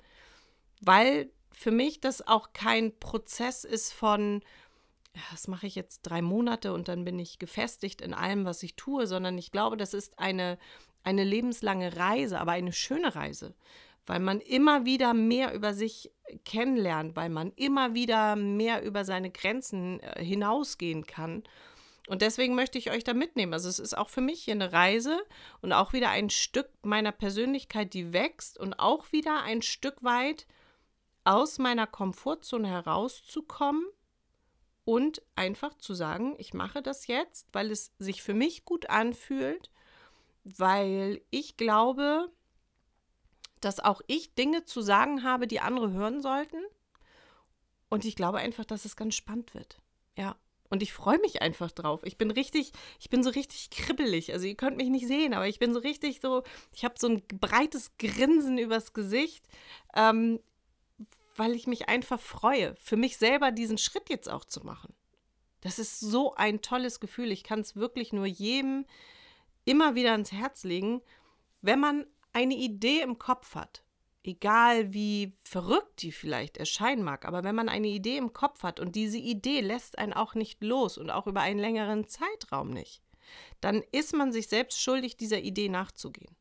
weil 0.83 1.31
für 1.53 1.71
mich 1.71 2.01
das 2.01 2.27
auch 2.27 2.53
kein 2.53 2.99
Prozess 2.99 3.65
ist 3.65 3.93
von 3.93 4.43
das 5.31 5.49
mache 5.49 5.67
ich 5.67 5.75
jetzt 5.75 6.03
drei 6.03 6.23
Monate 6.23 6.73
und 6.73 6.89
dann 6.89 7.05
bin 7.05 7.19
ich 7.19 7.39
gefestigt 7.39 8.01
in 8.01 8.15
allem, 8.15 8.45
was 8.45 8.63
ich 8.63 8.77
tue, 8.77 9.07
sondern 9.07 9.37
ich 9.37 9.51
glaube, 9.51 9.77
das 9.77 9.95
ist 9.95 10.19
eine, 10.19 10.59
eine 11.05 11.25
lebenslange 11.25 11.97
Reise, 11.97 12.41
aber 12.41 12.53
eine 12.53 12.73
schöne 12.73 13.15
Reise, 13.15 13.55
weil 14.07 14.21
man 14.21 14.41
immer 14.41 14.85
wieder 14.85 15.13
mehr 15.13 15.53
über 15.55 15.75
sich 15.75 16.11
kennenlernt, 16.45 17.15
weil 17.15 17.29
man 17.29 17.53
immer 17.57 17.95
wieder 17.95 18.37
mehr 18.37 18.83
über 18.83 19.05
seine 19.05 19.31
Grenzen 19.31 20.01
äh, 20.01 20.25
hinausgehen 20.25 21.07
kann. 21.07 21.43
Und 22.09 22.23
deswegen 22.23 22.55
möchte 22.55 22.79
ich 22.79 22.91
euch 22.91 23.05
da 23.05 23.15
mitnehmen. 23.15 23.53
Also 23.53 23.69
es 23.69 23.79
ist 23.79 23.97
auch 23.97 24.09
für 24.09 24.23
mich 24.23 24.43
hier 24.43 24.55
eine 24.55 24.73
Reise 24.73 25.21
und 25.61 25.73
auch 25.73 25.93
wieder 25.93 26.11
ein 26.11 26.31
Stück 26.31 26.69
meiner 26.83 27.13
Persönlichkeit, 27.13 27.95
die 27.95 28.13
wächst 28.13 28.59
und 28.59 28.75
auch 28.75 29.13
wieder 29.13 29.43
ein 29.43 29.63
Stück 29.63 30.03
weit 30.03 30.47
aus 31.25 31.59
meiner 31.59 31.87
Komfortzone 31.87 32.67
herauszukommen 32.67 33.85
und 34.85 35.23
einfach 35.37 35.75
zu 35.79 35.95
sagen, 35.95 36.35
ich 36.39 36.55
mache 36.55 36.83
das 36.83 37.07
jetzt, 37.07 37.49
weil 37.53 37.71
es 37.71 37.93
sich 37.99 38.23
für 38.23 38.35
mich 38.35 38.65
gut 38.65 38.91
anfühlt, 38.91 39.71
weil 40.45 41.21
ich 41.31 41.57
glaube, 41.57 42.31
dass 43.61 43.81
auch 43.81 44.01
ich 44.07 44.35
Dinge 44.35 44.65
zu 44.65 44.81
sagen 44.81 45.23
habe, 45.23 45.47
die 45.47 45.61
andere 45.61 45.93
hören 45.93 46.21
sollten. 46.21 46.61
Und 47.89 48.05
ich 48.05 48.17
glaube 48.17 48.39
einfach, 48.39 48.65
dass 48.65 48.85
es 48.85 48.97
ganz 48.97 49.15
spannend 49.15 49.55
wird. 49.55 49.81
Ja. 50.17 50.37
Und 50.69 50.83
ich 50.83 50.95
freue 50.95 51.19
mich 51.19 51.43
einfach 51.43 51.71
drauf. 51.71 52.01
Ich 52.05 52.17
bin 52.17 52.31
richtig, 52.31 52.73
ich 52.99 53.11
bin 53.11 53.23
so 53.23 53.29
richtig 53.29 53.69
kribbelig. 53.69 54.33
Also 54.33 54.47
ihr 54.47 54.55
könnt 54.55 54.79
mich 54.79 54.89
nicht 54.89 55.07
sehen, 55.07 55.35
aber 55.35 55.47
ich 55.47 55.59
bin 55.59 55.75
so 55.75 55.81
richtig 55.81 56.23
so, 56.23 56.45
ich 56.73 56.87
habe 56.87 56.95
so 56.99 57.09
ein 57.09 57.23
breites 57.29 57.93
Grinsen 57.99 58.57
übers 58.57 58.95
Gesicht, 58.95 59.45
ähm, 59.95 60.41
weil 61.37 61.55
ich 61.55 61.67
mich 61.67 61.89
einfach 61.89 62.21
freue, 62.21 62.75
für 62.77 62.97
mich 62.97 63.17
selber 63.17 63.51
diesen 63.51 63.79
Schritt 63.79 64.09
jetzt 64.09 64.29
auch 64.29 64.45
zu 64.45 64.61
machen. 64.61 64.95
Das 65.61 65.79
ist 65.79 66.01
so 66.01 66.35
ein 66.35 66.61
tolles 66.61 67.01
Gefühl. 67.01 67.31
Ich 67.31 67.45
kann 67.45 67.61
es 67.61 67.77
wirklich 67.77 68.13
nur 68.13 68.27
jedem 68.27 68.85
immer 69.65 69.95
wieder 69.95 70.13
ans 70.13 70.33
Herz 70.33 70.65
legen, 70.65 71.03
wenn 71.61 71.81
man 71.81 72.07
eine 72.33 72.55
Idee 72.55 73.01
im 73.01 73.19
Kopf 73.19 73.55
hat, 73.55 73.85
egal 74.25 74.93
wie 74.93 75.33
verrückt 75.45 76.03
die 76.03 76.13
vielleicht 76.13 76.57
erscheinen 76.57 77.05
mag, 77.05 77.25
aber 77.25 77.45
wenn 77.45 77.55
man 77.55 77.69
eine 77.69 77.89
Idee 77.89 78.17
im 78.17 78.33
Kopf 78.33 78.63
hat 78.63 78.81
und 78.81 78.97
diese 78.97 79.19
Idee 79.19 79.61
lässt 79.61 79.99
einen 79.99 80.13
auch 80.13 80.35
nicht 80.35 80.63
los 80.63 80.99
und 80.99 81.11
auch 81.11 81.27
über 81.27 81.41
einen 81.41 81.61
längeren 81.61 82.09
Zeitraum 82.09 82.71
nicht, 82.71 83.03
dann 83.61 83.83
ist 83.93 84.15
man 84.15 84.33
sich 84.33 84.49
selbst 84.49 84.81
schuldig, 84.81 85.17
dieser 85.17 85.41
Idee 85.41 85.69
nachzugehen. 85.69 86.35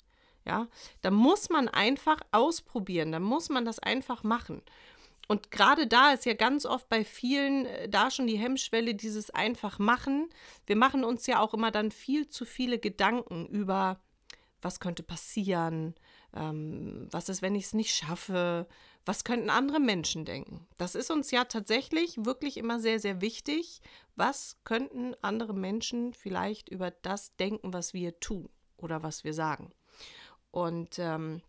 Ja, 0.46 0.68
da 1.02 1.12
muss 1.12 1.50
man 1.50 1.68
einfach 1.68 2.20
ausprobieren, 2.32 3.12
da 3.12 3.20
muss 3.20 3.50
man 3.50 3.64
das 3.64 3.80
einfach 3.80 4.24
machen. 4.24 4.64
Und 5.28 5.52
gerade 5.52 5.88
da 5.88 6.12
ist 6.12 6.26
ja 6.26 6.34
ganz 6.34 6.66
oft 6.66 6.90
bei 6.90 7.06
vielen 7.06 7.66
äh, 7.66 7.88
da 7.88 8.12
schon 8.12 8.28
die 8.28 8.38
Hemmschwelle, 8.38 8.96
dieses 8.96 9.30
einfach 9.30 9.80
machen. 9.80 10.30
Wir 10.66 10.76
machen 10.76 11.04
uns 11.04 11.26
ja 11.28 11.40
auch 11.40 11.54
immer 11.54 11.72
dann 11.72 11.92
viel 11.92 12.28
zu 12.28 12.44
viele 12.44 12.80
Gedanken 12.80 13.46
über 13.48 14.02
was 14.62 14.80
könnte 14.80 15.04
passieren, 15.04 15.96
ähm, 16.36 17.08
was 17.12 17.30
ist, 17.30 17.42
wenn 17.42 17.56
ich 17.56 17.66
es 17.66 17.74
nicht 17.74 17.96
schaffe, 17.96 18.68
was 19.06 19.24
könnten 19.24 19.50
andere 19.50 19.80
Menschen 19.80 20.26
denken. 20.26 20.68
Das 20.78 20.96
ist 20.96 21.10
uns 21.10 21.32
ja 21.32 21.46
tatsächlich 21.46 22.26
wirklich 22.26 22.58
immer 22.58 22.80
sehr, 22.80 23.00
sehr 23.00 23.22
wichtig. 23.22 23.82
Was 24.16 24.58
könnten 24.64 25.16
andere 25.22 25.54
Menschen 25.54 26.14
vielleicht 26.14 26.70
über 26.70 26.92
das 26.92 27.36
denken, 27.38 27.74
was 27.74 27.94
wir 27.94 28.20
tun 28.20 28.50
oder 28.78 29.02
was 29.02 29.24
wir 29.24 29.34
sagen? 29.34 29.72
Und 30.52 31.00
ähm, 31.00 31.42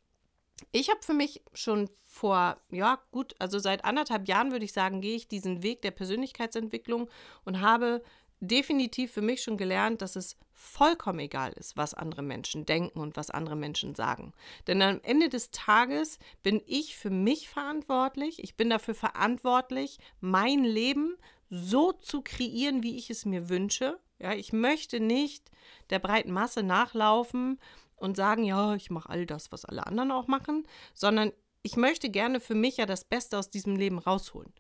ich 0.71 0.91
habe 0.91 1.03
für 1.03 1.15
mich 1.15 1.43
schon 1.53 1.91
vor, 2.05 2.57
ja 2.71 3.01
gut, 3.11 3.35
also 3.39 3.59
seit 3.59 3.85
anderthalb 3.85 4.29
Jahren 4.29 4.53
würde 4.53 4.65
ich 4.65 4.73
sagen, 4.73 5.01
gehe 5.01 5.17
ich 5.17 5.29
diesen 5.29 5.63
Weg 5.63 5.83
der 5.83 5.91
Persönlichkeitsentwicklung 5.91 7.09
und 7.45 7.61
habe 7.61 8.03
definitiv 8.41 9.13
für 9.13 9.23
mich 9.23 9.43
schon 9.43 9.57
gelernt, 9.57 10.03
dass 10.03 10.17
es 10.17 10.37
vollkommen 10.53 11.21
egal 11.21 11.53
ist, 11.53 11.77
was 11.77 11.95
andere 11.95 12.23
Menschen 12.23 12.67
denken 12.67 12.99
und 12.99 13.17
was 13.17 13.31
andere 13.31 13.57
Menschen 13.57 13.95
sagen. 13.95 14.33
Denn 14.67 14.83
am 14.83 15.01
Ende 15.05 15.29
des 15.29 15.51
Tages 15.53 16.19
bin 16.43 16.61
ich 16.67 16.97
für 16.97 17.11
mich 17.11 17.49
verantwortlich. 17.49 18.43
Ich 18.43 18.57
bin 18.57 18.69
dafür 18.69 18.95
verantwortlich, 18.95 19.99
mein 20.21 20.65
Leben 20.65 21.17
so 21.51 21.93
zu 21.93 22.23
kreieren, 22.23 22.83
wie 22.83 22.97
ich 22.97 23.11
es 23.11 23.25
mir 23.25 23.49
wünsche. 23.49 23.99
Ja, 24.19 24.33
ich 24.33 24.53
möchte 24.53 25.01
nicht 25.01 25.51
der 25.91 25.99
breiten 25.99 26.33
Masse 26.33 26.63
nachlaufen 26.63 27.59
und 28.03 28.17
sagen, 28.17 28.45
ja, 28.45 28.75
ich 28.75 28.91
mache 28.91 29.09
all 29.09 29.27
das, 29.27 29.53
was 29.53 29.65
alle 29.65 29.87
anderen 29.87 30.11
auch 30.11 30.27
machen, 30.27 30.67
sondern 30.93 31.33
ich 31.63 31.77
möchte 31.77 32.11
gerne 32.11 32.41
für 32.41 32.55
mich 32.55 32.77
ja 32.77 32.87
das 32.87 33.05
Beste 33.05 33.39
aus 33.39 33.49
diesem 33.49 33.77
Leben 33.77 33.99
rausholen. 33.99 34.53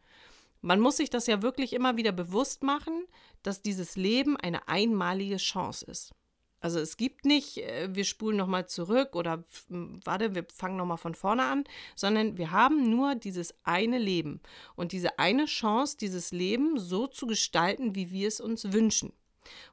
Man 0.61 0.79
muss 0.79 0.99
sich 0.99 1.11
das 1.11 1.27
ja 1.27 1.43
wirklich 1.43 1.73
immer 1.73 1.97
wieder 1.97 2.13
bewusst 2.13 2.63
machen, 2.63 3.05
dass 3.43 3.63
dieses 3.63 3.97
Leben 3.97 4.37
eine 4.37 4.69
einmalige 4.69 5.39
Chance 5.39 5.85
ist. 5.87 6.15
Also 6.61 6.79
es 6.79 6.97
gibt 6.97 7.25
nicht, 7.25 7.59
äh, 7.59 7.89
wir 7.93 8.05
spulen 8.05 8.37
nochmal 8.37 8.69
zurück 8.69 9.17
oder 9.17 9.43
warte, 9.69 10.37
wir 10.37 10.47
fangen 10.55 10.77
nochmal 10.77 10.97
von 10.97 11.17
vorne 11.17 11.43
an, 11.43 11.65
sondern 11.97 12.39
wir 12.39 12.53
haben 12.53 12.89
nur 12.89 13.17
dieses 13.17 13.53
eine 13.65 13.99
Leben 13.99 14.41
und 14.77 14.93
diese 14.93 15.19
eine 15.19 15.47
Chance, 15.47 15.97
dieses 16.01 16.31
Leben 16.31 16.79
so 16.79 17.09
zu 17.09 17.27
gestalten, 17.27 17.97
wie 17.97 18.13
wir 18.13 18.29
es 18.29 18.41
uns 18.41 18.73
wünschen. 18.73 19.13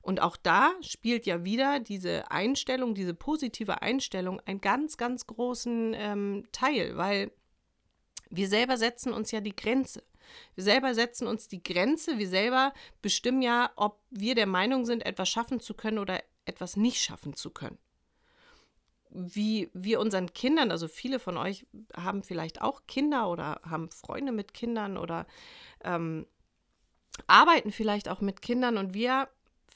Und 0.01 0.21
auch 0.21 0.37
da 0.37 0.71
spielt 0.81 1.25
ja 1.25 1.43
wieder 1.43 1.79
diese 1.79 2.31
Einstellung, 2.31 2.95
diese 2.95 3.13
positive 3.13 3.81
Einstellung 3.81 4.41
einen 4.45 4.61
ganz, 4.61 4.97
ganz 4.97 5.27
großen 5.27 5.93
ähm, 5.95 6.47
Teil, 6.51 6.97
weil 6.97 7.31
wir 8.29 8.47
selber 8.47 8.77
setzen 8.77 9.13
uns 9.13 9.31
ja 9.31 9.41
die 9.41 9.55
Grenze. 9.55 10.03
Wir 10.55 10.63
selber 10.63 10.93
setzen 10.93 11.27
uns 11.27 11.47
die 11.47 11.63
Grenze, 11.63 12.19
wir 12.19 12.27
selber 12.27 12.73
bestimmen 13.01 13.41
ja, 13.41 13.71
ob 13.75 13.99
wir 14.11 14.35
der 14.35 14.45
Meinung 14.45 14.85
sind, 14.85 15.05
etwas 15.05 15.29
schaffen 15.29 15.59
zu 15.59 15.73
können 15.73 15.97
oder 15.97 16.21
etwas 16.45 16.75
nicht 16.77 17.01
schaffen 17.01 17.35
zu 17.35 17.49
können. 17.49 17.77
Wie 19.09 19.69
wir 19.73 19.99
unseren 19.99 20.33
Kindern, 20.33 20.69
also 20.69 20.87
viele 20.87 21.19
von 21.19 21.37
euch 21.37 21.65
haben 21.95 22.23
vielleicht 22.23 22.61
auch 22.61 22.83
Kinder 22.85 23.29
oder 23.29 23.59
haben 23.67 23.89
Freunde 23.89 24.31
mit 24.31 24.53
Kindern 24.53 24.97
oder 24.97 25.25
ähm, 25.83 26.27
arbeiten 27.25 27.71
vielleicht 27.71 28.07
auch 28.07 28.21
mit 28.21 28.41
Kindern 28.43 28.77
und 28.77 28.93
wir 28.93 29.29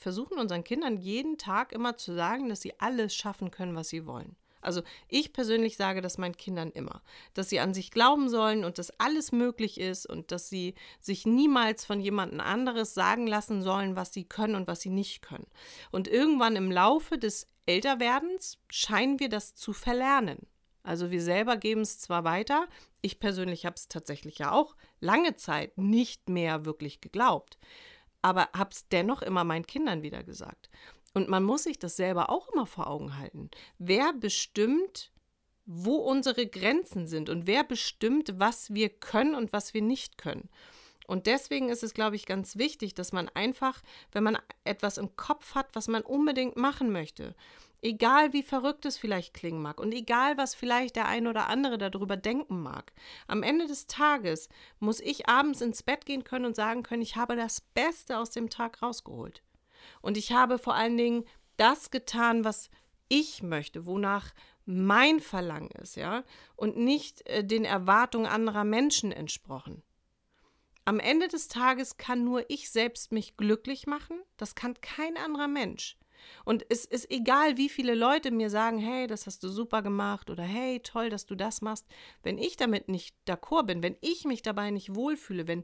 versuchen 0.03 0.37
unseren 0.37 0.63
Kindern 0.63 0.97
jeden 0.97 1.37
Tag 1.37 1.71
immer 1.71 1.97
zu 1.97 2.13
sagen, 2.13 2.49
dass 2.49 2.61
sie 2.61 2.79
alles 2.79 3.15
schaffen 3.15 3.49
können, 3.49 3.75
was 3.75 3.89
sie 3.89 4.05
wollen. 4.05 4.35
Also 4.61 4.81
ich 5.09 5.33
persönlich 5.33 5.75
sage 5.75 6.01
das 6.01 6.17
meinen 6.17 6.37
Kindern 6.37 6.71
immer, 6.71 7.01
dass 7.33 7.49
sie 7.49 7.59
an 7.59 7.73
sich 7.73 7.91
glauben 7.91 8.29
sollen 8.29 8.63
und 8.63 8.77
dass 8.77 8.97
alles 8.99 9.31
möglich 9.31 9.79
ist 9.79 10.05
und 10.05 10.31
dass 10.31 10.49
sie 10.49 10.75
sich 11.01 11.25
niemals 11.25 11.83
von 11.85 11.99
jemandem 11.99 12.39
anderes 12.39 12.93
sagen 12.93 13.27
lassen 13.27 13.61
sollen, 13.61 13.95
was 13.95 14.13
sie 14.13 14.23
können 14.23 14.55
und 14.55 14.67
was 14.67 14.81
sie 14.81 14.89
nicht 14.89 15.21
können. 15.21 15.47
Und 15.91 16.07
irgendwann 16.07 16.55
im 16.55 16.71
Laufe 16.71 17.17
des 17.17 17.47
Älterwerdens 17.65 18.57
scheinen 18.69 19.19
wir 19.19 19.29
das 19.29 19.55
zu 19.55 19.73
verlernen. 19.73 20.47
Also 20.83 21.11
wir 21.11 21.21
selber 21.21 21.55
geben 21.55 21.81
es 21.81 21.99
zwar 21.99 22.25
weiter, 22.25 22.67
ich 23.01 23.19
persönlich 23.19 23.65
habe 23.65 23.75
es 23.75 23.87
tatsächlich 23.87 24.37
ja 24.39 24.51
auch 24.51 24.75
lange 24.99 25.35
Zeit 25.35 25.77
nicht 25.77 26.27
mehr 26.27 26.65
wirklich 26.65 26.99
geglaubt, 26.99 27.57
aber 28.23 28.49
habe 28.55 28.71
es 28.71 28.87
dennoch 28.89 29.21
immer 29.21 29.43
meinen 29.43 29.67
Kindern 29.67 30.01
wieder 30.01 30.23
gesagt. 30.23 30.69
Und 31.13 31.29
man 31.29 31.43
muss 31.43 31.63
sich 31.63 31.77
das 31.77 31.95
selber 31.95 32.29
auch 32.31 32.49
immer 32.49 32.65
vor 32.65 32.87
Augen 32.87 33.17
halten. 33.17 33.51
Wer 33.77 34.13
bestimmt, 34.13 35.11
wo 35.65 35.95
unsere 35.97 36.47
Grenzen 36.47 37.07
sind 37.07 37.29
und 37.29 37.45
wer 37.47 37.63
bestimmt, 37.63 38.39
was 38.39 38.73
wir 38.73 38.89
können 38.89 39.35
und 39.35 39.53
was 39.53 39.73
wir 39.73 39.81
nicht 39.81 40.17
können. 40.17 40.49
Und 41.05 41.27
deswegen 41.27 41.69
ist 41.69 41.83
es, 41.83 41.93
glaube 41.93 42.15
ich, 42.15 42.25
ganz 42.25 42.57
wichtig, 42.57 42.95
dass 42.95 43.11
man 43.11 43.29
einfach, 43.29 43.81
wenn 44.11 44.23
man 44.23 44.37
etwas 44.63 44.97
im 44.97 45.15
Kopf 45.15 45.53
hat, 45.53 45.67
was 45.73 45.87
man 45.87 46.01
unbedingt 46.01 46.55
machen 46.55 46.91
möchte, 46.91 47.35
egal 47.83 48.33
wie 48.33 48.43
verrückt 48.43 48.85
es 48.85 48.97
vielleicht 48.97 49.33
klingen 49.33 49.61
mag 49.61 49.79
und 49.79 49.91
egal, 49.91 50.37
was 50.37 50.55
vielleicht 50.55 50.95
der 50.95 51.07
ein 51.07 51.27
oder 51.27 51.47
andere 51.49 51.77
darüber 51.77 52.17
denken 52.17 52.61
mag, 52.61 52.93
am 53.27 53.43
Ende 53.43 53.67
des 53.67 53.87
Tages 53.87 54.49
muss 54.79 54.99
ich 54.99 55.27
abends 55.27 55.61
ins 55.61 55.83
Bett 55.83 56.05
gehen 56.05 56.23
können 56.23 56.45
und 56.45 56.55
sagen 56.55 56.83
können, 56.83 57.01
ich 57.01 57.15
habe 57.15 57.35
das 57.35 57.61
Beste 57.61 58.17
aus 58.17 58.31
dem 58.31 58.49
Tag 58.49 58.81
rausgeholt. 58.81 59.43
Und 60.01 60.17
ich 60.17 60.31
habe 60.31 60.57
vor 60.57 60.75
allen 60.75 60.97
Dingen 60.97 61.25
das 61.57 61.91
getan, 61.91 62.45
was 62.45 62.69
ich 63.09 63.43
möchte, 63.43 63.85
wonach 63.85 64.33
mein 64.65 65.19
Verlangen 65.19 65.71
ist, 65.71 65.97
ja, 65.97 66.23
und 66.55 66.77
nicht 66.77 67.27
äh, 67.27 67.43
den 67.43 67.65
Erwartungen 67.65 68.27
anderer 68.27 68.63
Menschen 68.63 69.11
entsprochen. 69.11 69.83
Am 70.85 70.99
Ende 70.99 71.27
des 71.27 71.49
Tages 71.49 71.97
kann 71.97 72.23
nur 72.23 72.49
ich 72.49 72.69
selbst 72.69 73.11
mich 73.11 73.35
glücklich 73.35 73.87
machen, 73.87 74.21
das 74.37 74.55
kann 74.55 74.79
kein 74.79 75.17
anderer 75.17 75.47
Mensch. 75.47 75.97
Und 76.45 76.65
es 76.69 76.85
ist 76.85 77.09
egal, 77.11 77.57
wie 77.57 77.69
viele 77.69 77.95
Leute 77.95 78.31
mir 78.31 78.49
sagen, 78.49 78.77
hey, 78.77 79.07
das 79.07 79.25
hast 79.25 79.43
du 79.43 79.49
super 79.49 79.81
gemacht 79.81 80.29
oder 80.29 80.43
hey, 80.43 80.79
toll, 80.79 81.09
dass 81.09 81.25
du 81.25 81.35
das 81.35 81.61
machst. 81.61 81.85
Wenn 82.21 82.37
ich 82.37 82.57
damit 82.57 82.89
nicht 82.89 83.15
d'accord 83.27 83.63
bin, 83.63 83.83
wenn 83.83 83.97
ich 84.01 84.25
mich 84.25 84.41
dabei 84.41 84.71
nicht 84.71 84.95
wohlfühle, 84.95 85.47
wenn 85.47 85.63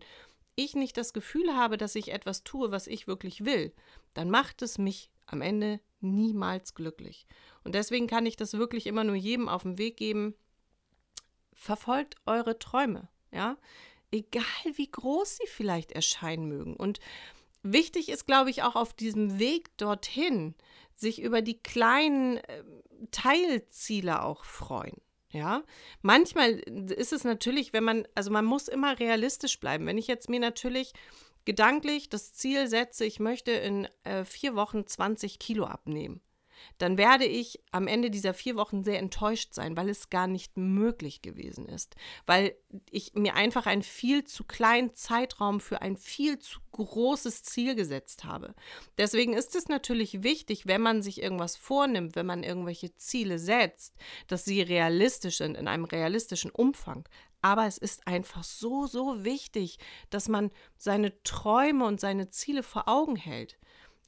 ich 0.56 0.76
nicht 0.76 0.98
das 0.98 1.14
Gefühl 1.14 1.56
habe, 1.56 1.78
dass 1.78 1.96
ich 1.96 2.12
etwas 2.12 2.44
tue, 2.44 2.72
was 2.72 2.88
ich 2.88 3.08
wirklich 3.08 3.46
will, 3.46 3.74
dann 4.14 4.30
macht 4.30 4.62
es 4.62 4.78
mich 4.78 5.10
am 5.26 5.42
Ende 5.42 5.80
niemals 6.02 6.76
glücklich. 6.76 7.28
Und 7.64 7.76
deswegen 7.76 8.08
kann 8.08 8.26
ich 8.26 8.36
das 8.36 8.54
wirklich 8.54 8.88
immer 8.88 9.04
nur 9.04 9.16
jedem 9.16 9.48
auf 9.48 9.64
den 9.64 9.78
Weg 9.78 9.98
geben. 9.98 10.36
Verfolgt 11.54 12.16
eure 12.26 12.58
Träume, 12.60 13.10
ja? 13.32 13.58
Egal 14.12 14.44
wie 14.74 14.90
groß 14.90 15.38
sie 15.38 15.48
vielleicht 15.48 15.92
erscheinen 15.92 16.48
mögen. 16.48 16.76
Und 16.76 17.00
wichtig 17.74 18.10
ist, 18.10 18.26
glaube 18.26 18.50
ich, 18.50 18.64
auch 18.64 18.76
auf 18.76 18.94
diesem 18.94 19.40
Weg 19.40 19.76
dorthin, 19.78 20.56
sich 20.94 21.22
über 21.22 21.42
die 21.42 21.58
kleinen 21.58 22.38
äh, 22.38 22.64
Teilziele 23.12 24.24
auch 24.24 24.44
freuen. 24.44 24.98
Ja, 25.32 25.64
manchmal 26.02 26.54
ist 26.54 27.14
es 27.14 27.24
natürlich, 27.24 27.72
wenn 27.72 27.84
man, 27.84 28.08
also 28.16 28.32
man 28.32 28.46
muss 28.46 28.68
immer 28.68 29.00
realistisch 29.00 29.60
bleiben. 29.60 29.86
Wenn 29.86 30.00
ich 30.00 30.08
jetzt 30.08 30.28
mir 30.28 30.40
natürlich 30.40 30.94
gedanklich 31.46 32.10
das 32.10 32.34
Ziel 32.34 32.68
setze, 32.68 33.06
ich 33.06 33.20
möchte 33.20 33.52
in 33.52 33.88
äh, 34.04 34.26
vier 34.26 34.56
Wochen 34.56 34.88
20 34.88 35.38
Kilo 35.38 35.66
abnehmen, 35.66 36.22
dann 36.78 36.98
werde 36.98 37.26
ich 37.26 37.60
am 37.72 37.88
Ende 37.88 38.10
dieser 38.10 38.34
vier 38.34 38.56
Wochen 38.56 38.84
sehr 38.84 39.00
enttäuscht 39.00 39.54
sein, 39.54 39.76
weil 39.78 39.90
es 39.90 40.10
gar 40.10 40.28
nicht 40.28 40.58
möglich 40.58 41.22
gewesen 41.22 41.66
ist. 41.68 41.96
Weil 42.26 42.56
ich 42.90 43.14
mir 43.14 43.36
einfach 43.36 43.66
einen 43.66 43.84
viel 43.84 44.24
zu 44.24 44.44
kleinen 44.44 44.94
Zeitraum 44.94 45.60
für 45.60 45.82
ein 45.82 45.98
viel 45.98 46.40
zu 46.40 46.60
großes 46.72 47.44
Ziel 47.44 47.76
gesetzt 47.76 48.24
habe. 48.24 48.56
Deswegen 48.98 49.34
ist 49.34 49.56
es 49.56 49.68
natürlich 49.68 50.24
wichtig, 50.24 50.68
wenn 50.68 50.82
man 50.82 51.02
sich 51.02 51.22
irgendwas 51.22 51.56
vornimmt, 51.56 52.16
wenn 52.16 52.26
man 52.26 52.44
irgendwelche 52.44 52.96
Ziele 52.96 53.40
setzt, 53.40 53.96
dass 54.28 54.46
sie 54.46 54.62
realistisch 54.62 55.38
sind, 55.38 55.56
in 55.56 55.68
einem 55.68 55.86
realistischen 55.86 56.52
Umfang. 56.52 57.08
Aber 57.42 57.66
es 57.66 57.78
ist 57.78 58.06
einfach 58.06 58.44
so, 58.44 58.86
so 58.86 59.24
wichtig, 59.24 59.80
dass 60.10 60.28
man 60.28 60.52
seine 60.78 61.22
Träume 61.24 61.86
und 61.86 62.00
seine 62.00 62.30
Ziele 62.30 62.64
vor 62.64 62.88
Augen 62.88 63.16
hält. 63.16 63.58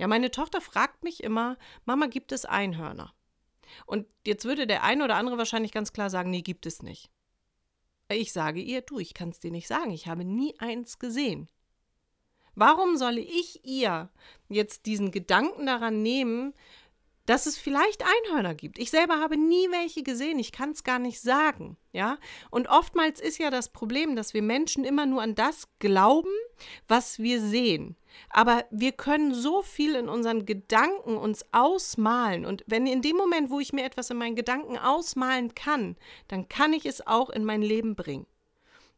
Ja, 0.01 0.08
meine 0.08 0.31
Tochter 0.31 0.62
fragt 0.62 1.03
mich 1.03 1.24
immer, 1.24 1.60
Mama, 1.86 2.08
gibt 2.08 2.31
es 2.31 2.46
Einhörner? 2.46 3.13
Und 3.86 4.08
jetzt 4.25 4.46
würde 4.46 4.65
der 4.65 4.81
eine 4.81 5.03
oder 5.03 5.15
andere 5.15 5.38
wahrscheinlich 5.38 5.72
ganz 5.72 5.93
klar 5.93 6.10
sagen, 6.10 6.31
nee, 6.31 6.41
gibt 6.41 6.65
es 6.65 6.81
nicht. 6.81 7.12
Ich 8.10 8.34
sage 8.34 8.62
ihr, 8.62 8.81
du, 8.81 8.98
ich 8.98 9.13
kann 9.13 9.29
es 9.29 9.39
dir 9.39 9.51
nicht 9.51 9.67
sagen, 9.67 9.91
ich 9.91 10.08
habe 10.08 10.25
nie 10.25 10.55
eins 10.58 10.98
gesehen. 10.98 11.51
Warum 12.55 12.98
soll 12.98 13.20
ich 13.20 13.63
ihr 13.63 14.10
jetzt 14.50 14.88
diesen 14.88 15.12
Gedanken 15.12 15.67
daran 15.67 16.01
nehmen, 16.01 16.55
dass 17.32 17.46
es 17.46 17.58
vielleicht 17.58 18.04
Einhörner 18.04 18.54
gibt. 18.56 18.78
Ich 18.78 18.92
selber 18.92 19.22
habe 19.22 19.38
nie 19.38 19.72
welche 19.72 20.04
gesehen, 20.04 20.38
ich 20.38 20.52
kann 20.52 20.72
es 20.72 20.84
gar 20.84 21.00
nicht 21.00 21.22
sagen, 21.22 21.78
ja? 21.94 22.18
Und 22.50 22.68
oftmals 22.68 23.22
ist 23.22 23.38
ja 23.38 23.50
das 23.50 23.70
Problem, 23.70 24.18
dass 24.18 24.34
wir 24.34 24.42
Menschen 24.42 24.84
immer 24.84 25.06
nur 25.06 25.22
an 25.22 25.34
das 25.34 25.70
glauben, 25.80 26.34
was 26.90 27.20
wir 27.20 27.40
sehen. 27.40 27.96
Aber 28.30 28.66
wir 28.70 28.92
können 28.92 29.34
so 29.34 29.62
viel 29.62 29.96
in 29.96 30.10
unseren 30.10 30.46
Gedanken 30.46 31.16
uns 31.16 31.46
ausmalen 31.54 32.46
und 32.46 32.66
wenn 32.68 32.86
in 32.86 33.02
dem 33.02 33.16
Moment, 33.16 33.50
wo 33.50 33.62
ich 33.62 33.72
mir 33.72 33.86
etwas 33.86 34.10
in 34.10 34.18
meinen 34.18 34.36
Gedanken 34.36 34.78
ausmalen 34.78 35.56
kann, 35.56 35.96
dann 36.28 36.50
kann 36.50 36.74
ich 36.74 36.86
es 36.86 37.08
auch 37.08 37.30
in 37.30 37.46
mein 37.46 37.62
Leben 37.62 37.96
bringen. 37.96 38.26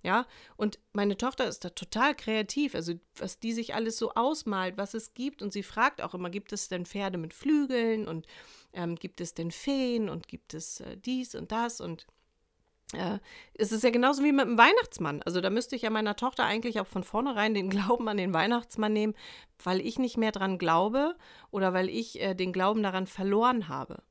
Ja, 0.03 0.27
und 0.57 0.79
meine 0.91 1.15
Tochter 1.15 1.47
ist 1.47 1.63
da 1.63 1.69
total 1.69 2.13
kreativ, 2.13 2.75
also 2.75 2.93
was 3.15 3.39
die 3.39 3.53
sich 3.53 3.73
alles 3.73 3.97
so 3.97 4.13
ausmalt, 4.15 4.77
was 4.77 4.93
es 4.93 5.13
gibt. 5.13 5.41
Und 5.41 5.53
sie 5.53 5.63
fragt 5.63 6.01
auch 6.01 6.13
immer, 6.13 6.29
gibt 6.29 6.51
es 6.51 6.67
denn 6.67 6.85
Pferde 6.85 7.17
mit 7.17 7.33
Flügeln 7.33 8.05
und 8.05 8.27
ähm, 8.73 8.95
gibt 8.95 9.21
es 9.21 9.33
denn 9.33 9.51
Feen 9.51 10.09
und 10.09 10.27
gibt 10.27 10.53
es 10.53 10.81
äh, 10.81 10.97
dies 10.97 11.35
und 11.35 11.53
das 11.53 11.79
und 11.79 12.05
äh, 12.93 13.19
es 13.53 13.71
ist 13.71 13.83
ja 13.83 13.89
genauso 13.89 14.23
wie 14.23 14.31
mit 14.31 14.45
dem 14.45 14.57
Weihnachtsmann. 14.57 15.21
Also 15.23 15.41
da 15.41 15.49
müsste 15.49 15.75
ich 15.75 15.83
ja 15.83 15.89
meiner 15.89 16.15
Tochter 16.15 16.43
eigentlich 16.43 16.79
auch 16.79 16.87
von 16.87 17.03
vornherein 17.03 17.53
den 17.53 17.69
Glauben 17.69 18.07
an 18.07 18.17
den 18.17 18.33
Weihnachtsmann 18.33 18.93
nehmen, 18.93 19.15
weil 19.63 19.81
ich 19.81 19.99
nicht 19.99 20.17
mehr 20.17 20.31
dran 20.31 20.57
glaube 20.57 21.15
oder 21.51 21.73
weil 21.73 21.89
ich 21.89 22.21
äh, 22.21 22.33
den 22.33 22.53
Glauben 22.53 22.83
daran 22.83 23.07
verloren 23.07 23.67
habe. 23.67 24.03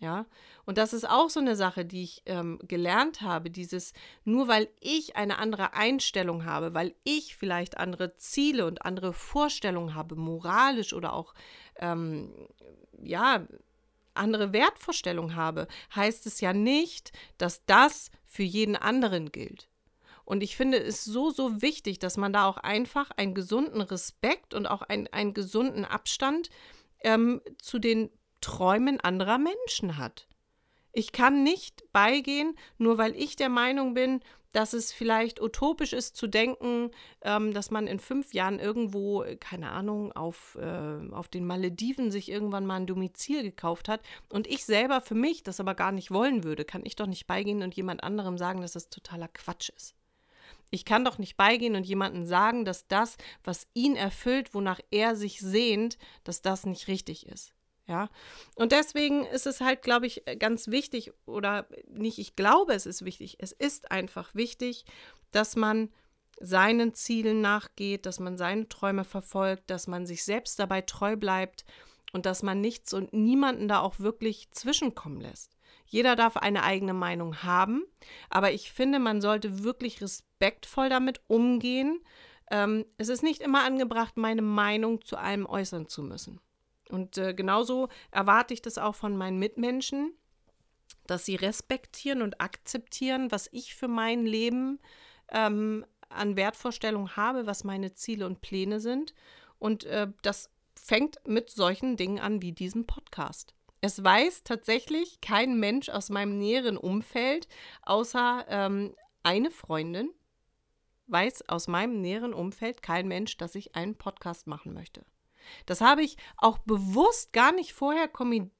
Ja, 0.00 0.26
und 0.64 0.78
das 0.78 0.92
ist 0.92 1.08
auch 1.08 1.28
so 1.28 1.40
eine 1.40 1.56
Sache, 1.56 1.84
die 1.84 2.04
ich 2.04 2.22
ähm, 2.26 2.60
gelernt 2.62 3.20
habe, 3.20 3.50
dieses, 3.50 3.92
nur 4.24 4.46
weil 4.46 4.68
ich 4.78 5.16
eine 5.16 5.38
andere 5.38 5.74
Einstellung 5.74 6.44
habe, 6.44 6.72
weil 6.72 6.94
ich 7.02 7.34
vielleicht 7.34 7.78
andere 7.78 8.14
Ziele 8.14 8.64
und 8.66 8.82
andere 8.82 9.12
Vorstellungen 9.12 9.96
habe, 9.96 10.14
moralisch 10.14 10.92
oder 10.92 11.14
auch, 11.14 11.34
ähm, 11.76 12.32
ja, 13.02 13.46
andere 14.14 14.52
Wertvorstellungen 14.52 15.34
habe, 15.34 15.66
heißt 15.94 16.26
es 16.26 16.40
ja 16.40 16.52
nicht, 16.52 17.12
dass 17.36 17.64
das 17.66 18.10
für 18.24 18.42
jeden 18.44 18.76
anderen 18.76 19.32
gilt. 19.32 19.68
Und 20.24 20.42
ich 20.42 20.56
finde 20.56 20.78
es 20.78 21.04
so, 21.04 21.30
so 21.30 21.62
wichtig, 21.62 21.98
dass 21.98 22.16
man 22.16 22.32
da 22.32 22.46
auch 22.46 22.58
einfach 22.58 23.10
einen 23.12 23.34
gesunden 23.34 23.80
Respekt 23.80 24.54
und 24.54 24.66
auch 24.66 24.82
ein, 24.82 25.08
einen 25.08 25.34
gesunden 25.34 25.84
Abstand 25.84 26.50
ähm, 27.02 27.40
zu 27.60 27.78
den 27.78 28.10
Träumen 28.48 28.98
anderer 28.98 29.36
Menschen 29.36 29.98
hat. 29.98 30.26
Ich 30.92 31.12
kann 31.12 31.42
nicht 31.42 31.84
beigehen, 31.92 32.56
nur 32.78 32.96
weil 32.96 33.14
ich 33.14 33.36
der 33.36 33.50
Meinung 33.50 33.92
bin, 33.92 34.20
dass 34.52 34.72
es 34.72 34.90
vielleicht 34.90 35.38
utopisch 35.42 35.92
ist 35.92 36.16
zu 36.16 36.26
denken, 36.26 36.90
ähm, 37.20 37.52
dass 37.52 37.70
man 37.70 37.86
in 37.86 38.00
fünf 38.00 38.32
Jahren 38.32 38.58
irgendwo, 38.58 39.22
keine 39.38 39.70
Ahnung, 39.72 40.12
auf, 40.12 40.56
äh, 40.58 41.12
auf 41.12 41.28
den 41.28 41.46
Malediven 41.46 42.10
sich 42.10 42.30
irgendwann 42.30 42.64
mal 42.64 42.76
ein 42.76 42.86
Domizil 42.86 43.42
gekauft 43.42 43.86
hat 43.86 44.00
und 44.30 44.46
ich 44.46 44.64
selber 44.64 45.02
für 45.02 45.14
mich 45.14 45.42
das 45.42 45.60
aber 45.60 45.74
gar 45.74 45.92
nicht 45.92 46.10
wollen 46.10 46.42
würde, 46.42 46.64
kann 46.64 46.86
ich 46.86 46.96
doch 46.96 47.06
nicht 47.06 47.26
beigehen 47.26 47.62
und 47.62 47.76
jemand 47.76 48.02
anderem 48.02 48.38
sagen, 48.38 48.62
dass 48.62 48.72
das 48.72 48.88
totaler 48.88 49.28
Quatsch 49.28 49.68
ist. 49.76 49.94
Ich 50.70 50.86
kann 50.86 51.04
doch 51.04 51.18
nicht 51.18 51.36
beigehen 51.36 51.76
und 51.76 51.84
jemandem 51.84 52.24
sagen, 52.24 52.64
dass 52.64 52.88
das, 52.88 53.18
was 53.44 53.66
ihn 53.74 53.94
erfüllt, 53.94 54.54
wonach 54.54 54.80
er 54.90 55.16
sich 55.16 55.38
sehnt, 55.38 55.98
dass 56.24 56.40
das 56.40 56.64
nicht 56.64 56.88
richtig 56.88 57.26
ist. 57.26 57.52
Ja, 57.88 58.10
und 58.54 58.72
deswegen 58.72 59.24
ist 59.24 59.46
es 59.46 59.62
halt, 59.62 59.80
glaube 59.80 60.06
ich, 60.06 60.22
ganz 60.38 60.68
wichtig 60.68 61.10
oder 61.24 61.66
nicht, 61.88 62.18
ich 62.18 62.36
glaube, 62.36 62.74
es 62.74 62.84
ist 62.84 63.02
wichtig, 63.02 63.36
es 63.40 63.52
ist 63.52 63.90
einfach 63.90 64.34
wichtig, 64.34 64.84
dass 65.30 65.56
man 65.56 65.88
seinen 66.38 66.92
Zielen 66.92 67.40
nachgeht, 67.40 68.04
dass 68.04 68.20
man 68.20 68.36
seine 68.36 68.68
Träume 68.68 69.04
verfolgt, 69.04 69.70
dass 69.70 69.86
man 69.86 70.04
sich 70.04 70.22
selbst 70.22 70.58
dabei 70.58 70.82
treu 70.82 71.16
bleibt 71.16 71.64
und 72.12 72.26
dass 72.26 72.42
man 72.42 72.60
nichts 72.60 72.92
und 72.92 73.14
niemanden 73.14 73.68
da 73.68 73.80
auch 73.80 73.98
wirklich 73.98 74.50
zwischenkommen 74.50 75.22
lässt. 75.22 75.56
Jeder 75.86 76.14
darf 76.14 76.36
eine 76.36 76.64
eigene 76.64 76.92
Meinung 76.92 77.42
haben, 77.42 77.84
aber 78.28 78.52
ich 78.52 78.70
finde, 78.70 78.98
man 78.98 79.22
sollte 79.22 79.64
wirklich 79.64 80.02
respektvoll 80.02 80.90
damit 80.90 81.22
umgehen. 81.26 82.02
Ähm, 82.50 82.84
es 82.98 83.08
ist 83.08 83.22
nicht 83.22 83.40
immer 83.40 83.64
angebracht, 83.64 84.18
meine 84.18 84.42
Meinung 84.42 85.02
zu 85.02 85.16
allem 85.16 85.46
äußern 85.46 85.88
zu 85.88 86.02
müssen. 86.02 86.38
Und 86.90 87.18
äh, 87.18 87.34
genauso 87.34 87.88
erwarte 88.10 88.54
ich 88.54 88.62
das 88.62 88.78
auch 88.78 88.94
von 88.94 89.16
meinen 89.16 89.38
Mitmenschen, 89.38 90.12
dass 91.06 91.24
sie 91.24 91.36
respektieren 91.36 92.22
und 92.22 92.40
akzeptieren, 92.40 93.30
was 93.30 93.48
ich 93.52 93.74
für 93.74 93.88
mein 93.88 94.26
Leben 94.26 94.78
ähm, 95.32 95.84
an 96.08 96.36
Wertvorstellungen 96.36 97.16
habe, 97.16 97.46
was 97.46 97.64
meine 97.64 97.94
Ziele 97.94 98.26
und 98.26 98.40
Pläne 98.40 98.80
sind. 98.80 99.14
Und 99.58 99.84
äh, 99.84 100.08
das 100.22 100.50
fängt 100.74 101.18
mit 101.26 101.50
solchen 101.50 101.96
Dingen 101.96 102.18
an 102.18 102.42
wie 102.42 102.52
diesem 102.52 102.86
Podcast. 102.86 103.54
Es 103.80 104.02
weiß 104.02 104.42
tatsächlich 104.42 105.20
kein 105.20 105.58
Mensch 105.58 105.88
aus 105.88 106.10
meinem 106.10 106.36
näheren 106.38 106.76
Umfeld, 106.76 107.48
außer 107.82 108.44
ähm, 108.48 108.94
eine 109.22 109.50
Freundin, 109.50 110.10
weiß 111.06 111.48
aus 111.48 111.68
meinem 111.68 112.00
näheren 112.00 112.34
Umfeld 112.34 112.82
kein 112.82 113.06
Mensch, 113.08 113.36
dass 113.36 113.54
ich 113.54 113.76
einen 113.76 113.94
Podcast 113.94 114.46
machen 114.46 114.74
möchte. 114.74 115.04
Das 115.66 115.80
habe 115.80 116.02
ich 116.02 116.16
auch 116.36 116.58
bewusst 116.58 117.32
gar 117.32 117.52
nicht 117.52 117.72
vorher 117.72 118.08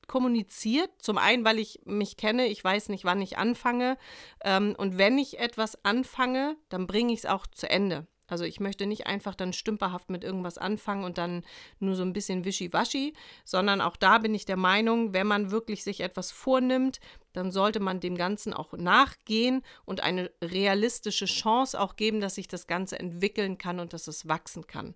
kommuniziert. 0.06 0.90
Zum 0.98 1.18
einen, 1.18 1.44
weil 1.44 1.58
ich 1.58 1.80
mich 1.84 2.16
kenne, 2.16 2.46
ich 2.46 2.62
weiß 2.62 2.88
nicht, 2.88 3.04
wann 3.04 3.20
ich 3.20 3.38
anfange. 3.38 3.98
Ähm, 4.44 4.74
und 4.76 4.98
wenn 4.98 5.18
ich 5.18 5.38
etwas 5.38 5.84
anfange, 5.84 6.56
dann 6.68 6.86
bringe 6.86 7.12
ich 7.12 7.20
es 7.20 7.26
auch 7.26 7.46
zu 7.46 7.68
Ende. 7.68 8.06
Also 8.28 8.44
ich 8.44 8.60
möchte 8.60 8.86
nicht 8.86 9.06
einfach 9.06 9.34
dann 9.34 9.54
stümperhaft 9.54 10.10
mit 10.10 10.22
irgendwas 10.22 10.58
anfangen 10.58 11.04
und 11.04 11.18
dann 11.18 11.42
nur 11.80 11.96
so 11.96 12.02
ein 12.02 12.12
bisschen 12.12 12.44
wischiwaschi, 12.44 13.14
sondern 13.44 13.80
auch 13.80 13.96
da 13.96 14.18
bin 14.18 14.34
ich 14.34 14.44
der 14.44 14.58
Meinung, 14.58 15.14
wenn 15.14 15.26
man 15.26 15.50
wirklich 15.50 15.82
sich 15.82 16.00
etwas 16.00 16.30
vornimmt, 16.30 17.00
dann 17.32 17.50
sollte 17.50 17.80
man 17.80 18.00
dem 18.00 18.16
Ganzen 18.16 18.52
auch 18.52 18.74
nachgehen 18.74 19.62
und 19.86 20.02
eine 20.02 20.30
realistische 20.42 21.24
Chance 21.24 21.80
auch 21.80 21.96
geben, 21.96 22.20
dass 22.20 22.34
sich 22.34 22.48
das 22.48 22.66
Ganze 22.66 22.98
entwickeln 22.98 23.56
kann 23.56 23.80
und 23.80 23.94
dass 23.94 24.06
es 24.08 24.28
wachsen 24.28 24.66
kann. 24.66 24.94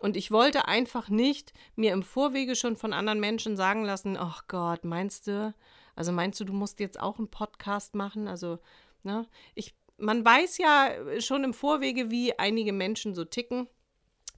Und 0.00 0.16
ich 0.16 0.30
wollte 0.30 0.68
einfach 0.68 1.08
nicht 1.08 1.52
mir 1.74 1.92
im 1.92 2.02
Vorwege 2.02 2.54
schon 2.54 2.76
von 2.76 2.92
anderen 2.92 3.20
Menschen 3.20 3.56
sagen 3.56 3.84
lassen, 3.84 4.16
ach 4.16 4.46
Gott, 4.46 4.84
meinst 4.84 5.26
du, 5.26 5.54
also 5.94 6.12
meinst 6.12 6.38
du, 6.40 6.44
du 6.44 6.52
musst 6.52 6.80
jetzt 6.80 7.00
auch 7.00 7.18
einen 7.18 7.30
Podcast 7.30 7.94
machen? 7.94 8.28
Also, 8.28 8.58
ne, 9.02 9.26
ich, 9.54 9.74
man 9.96 10.24
weiß 10.24 10.58
ja 10.58 11.20
schon 11.20 11.44
im 11.44 11.54
Vorwege, 11.54 12.10
wie 12.10 12.38
einige 12.38 12.72
Menschen 12.72 13.14
so 13.14 13.24
ticken. 13.24 13.68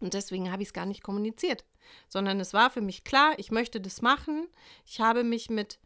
Und 0.00 0.14
deswegen 0.14 0.52
habe 0.52 0.62
ich 0.62 0.68
es 0.68 0.72
gar 0.72 0.86
nicht 0.86 1.02
kommuniziert, 1.02 1.64
sondern 2.08 2.38
es 2.38 2.54
war 2.54 2.70
für 2.70 2.80
mich 2.80 3.02
klar, 3.02 3.34
ich 3.36 3.50
möchte 3.50 3.80
das 3.80 4.00
machen. 4.00 4.46
Ich 4.86 5.00
habe 5.00 5.24
mich 5.24 5.50
mit 5.50 5.80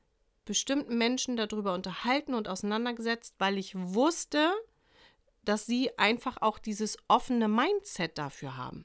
bestimmten 0.44 0.98
Menschen 0.98 1.36
darüber 1.36 1.72
unterhalten 1.72 2.34
und 2.34 2.46
auseinandergesetzt, 2.46 3.36
weil 3.38 3.56
ich 3.56 3.74
wusste, 3.74 4.52
dass 5.44 5.64
sie 5.64 5.96
einfach 5.98 6.36
auch 6.42 6.58
dieses 6.58 6.98
offene 7.08 7.48
Mindset 7.48 8.18
dafür 8.18 8.56
haben. 8.56 8.84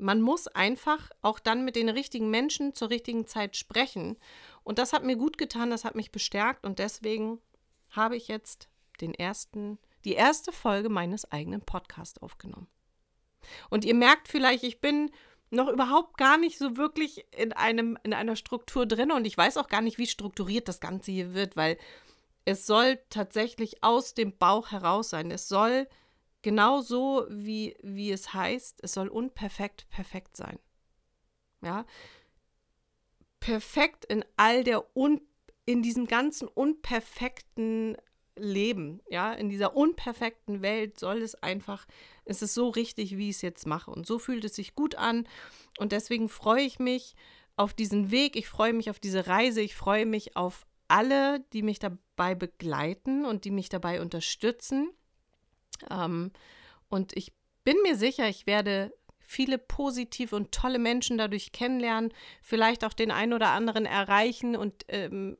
Man 0.00 0.22
muss 0.22 0.46
einfach 0.48 1.10
auch 1.22 1.38
dann 1.38 1.64
mit 1.64 1.76
den 1.76 1.88
richtigen 1.88 2.30
Menschen 2.30 2.74
zur 2.74 2.90
richtigen 2.90 3.26
Zeit 3.26 3.56
sprechen. 3.56 4.16
Und 4.64 4.78
das 4.78 4.92
hat 4.92 5.04
mir 5.04 5.16
gut 5.16 5.38
getan, 5.38 5.70
das 5.70 5.84
hat 5.84 5.94
mich 5.94 6.10
bestärkt 6.10 6.64
und 6.64 6.78
deswegen 6.78 7.38
habe 7.90 8.16
ich 8.16 8.28
jetzt 8.28 8.68
den 9.00 9.14
ersten, 9.14 9.78
die 10.04 10.14
erste 10.14 10.52
Folge 10.52 10.88
meines 10.88 11.30
eigenen 11.30 11.60
Podcasts 11.60 12.20
aufgenommen. 12.22 12.68
Und 13.68 13.84
ihr 13.84 13.94
merkt 13.94 14.28
vielleicht, 14.28 14.64
ich 14.64 14.80
bin 14.80 15.10
noch 15.50 15.68
überhaupt 15.68 16.16
gar 16.16 16.38
nicht 16.38 16.58
so 16.58 16.76
wirklich 16.76 17.26
in, 17.36 17.52
einem, 17.52 17.98
in 18.02 18.14
einer 18.14 18.36
Struktur 18.36 18.86
drin 18.86 19.10
und 19.10 19.26
ich 19.26 19.36
weiß 19.36 19.56
auch 19.56 19.68
gar 19.68 19.82
nicht, 19.82 19.98
wie 19.98 20.06
strukturiert 20.06 20.68
das 20.68 20.80
Ganze 20.80 21.10
hier 21.10 21.34
wird, 21.34 21.56
weil 21.56 21.76
es 22.44 22.66
soll 22.66 22.98
tatsächlich 23.10 23.82
aus 23.82 24.14
dem 24.14 24.36
Bauch 24.36 24.70
heraus 24.70 25.10
sein. 25.10 25.30
Es 25.30 25.48
soll 25.48 25.88
Genau 26.42 26.80
so, 26.80 27.26
wie, 27.28 27.76
wie 27.82 28.10
es 28.10 28.32
heißt, 28.32 28.80
es 28.82 28.92
soll 28.94 29.08
unperfekt 29.08 29.88
perfekt 29.90 30.36
sein. 30.36 30.58
Ja. 31.62 31.84
perfekt 33.40 34.04
in 34.06 34.24
all 34.36 34.64
der 34.64 34.96
un 34.96 35.20
in 35.66 35.82
diesem 35.82 36.06
ganzen 36.06 36.48
unperfekten 36.48 37.96
Leben, 38.36 39.02
ja, 39.08 39.32
in 39.32 39.48
dieser 39.50 39.76
unperfekten 39.76 40.62
Welt 40.62 40.98
soll 40.98 41.18
es 41.22 41.34
einfach, 41.36 41.86
es 42.24 42.42
ist 42.42 42.54
so 42.54 42.68
richtig, 42.70 43.16
wie 43.18 43.28
ich 43.30 43.36
es 43.36 43.42
jetzt 43.42 43.66
mache. 43.66 43.90
Und 43.90 44.06
so 44.06 44.18
fühlt 44.18 44.44
es 44.44 44.56
sich 44.56 44.74
gut 44.74 44.94
an. 44.96 45.28
Und 45.78 45.92
deswegen 45.92 46.28
freue 46.28 46.62
ich 46.62 46.78
mich 46.78 47.14
auf 47.56 47.74
diesen 47.74 48.10
Weg, 48.10 48.36
ich 48.36 48.48
freue 48.48 48.72
mich 48.72 48.90
auf 48.90 48.98
diese 48.98 49.26
Reise, 49.26 49.60
ich 49.60 49.76
freue 49.76 50.06
mich 50.06 50.36
auf 50.36 50.66
alle, 50.88 51.40
die 51.52 51.62
mich 51.62 51.78
dabei 51.78 52.34
begleiten 52.34 53.24
und 53.24 53.44
die 53.44 53.50
mich 53.52 53.68
dabei 53.68 54.00
unterstützen. 54.00 54.90
Ähm, 55.90 56.32
und 56.88 57.16
ich 57.16 57.32
bin 57.64 57.76
mir 57.82 57.96
sicher, 57.96 58.28
ich 58.28 58.46
werde 58.46 58.92
viele 59.18 59.58
positive 59.58 60.34
und 60.34 60.50
tolle 60.50 60.80
Menschen 60.80 61.16
dadurch 61.16 61.52
kennenlernen, 61.52 62.12
vielleicht 62.42 62.84
auch 62.84 62.92
den 62.92 63.12
einen 63.12 63.32
oder 63.32 63.50
anderen 63.50 63.86
erreichen 63.86 64.56
und 64.56 64.84
ähm, 64.88 65.38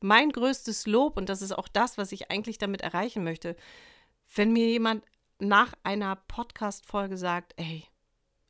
mein 0.00 0.30
größtes 0.30 0.86
Lob, 0.86 1.16
und 1.16 1.28
das 1.28 1.42
ist 1.42 1.52
auch 1.52 1.66
das, 1.66 1.98
was 1.98 2.12
ich 2.12 2.30
eigentlich 2.30 2.58
damit 2.58 2.82
erreichen 2.82 3.24
möchte, 3.24 3.56
wenn 4.34 4.52
mir 4.52 4.68
jemand 4.68 5.04
nach 5.40 5.72
einer 5.82 6.16
Podcast-Folge 6.16 7.16
sagt, 7.16 7.54
ey, 7.56 7.84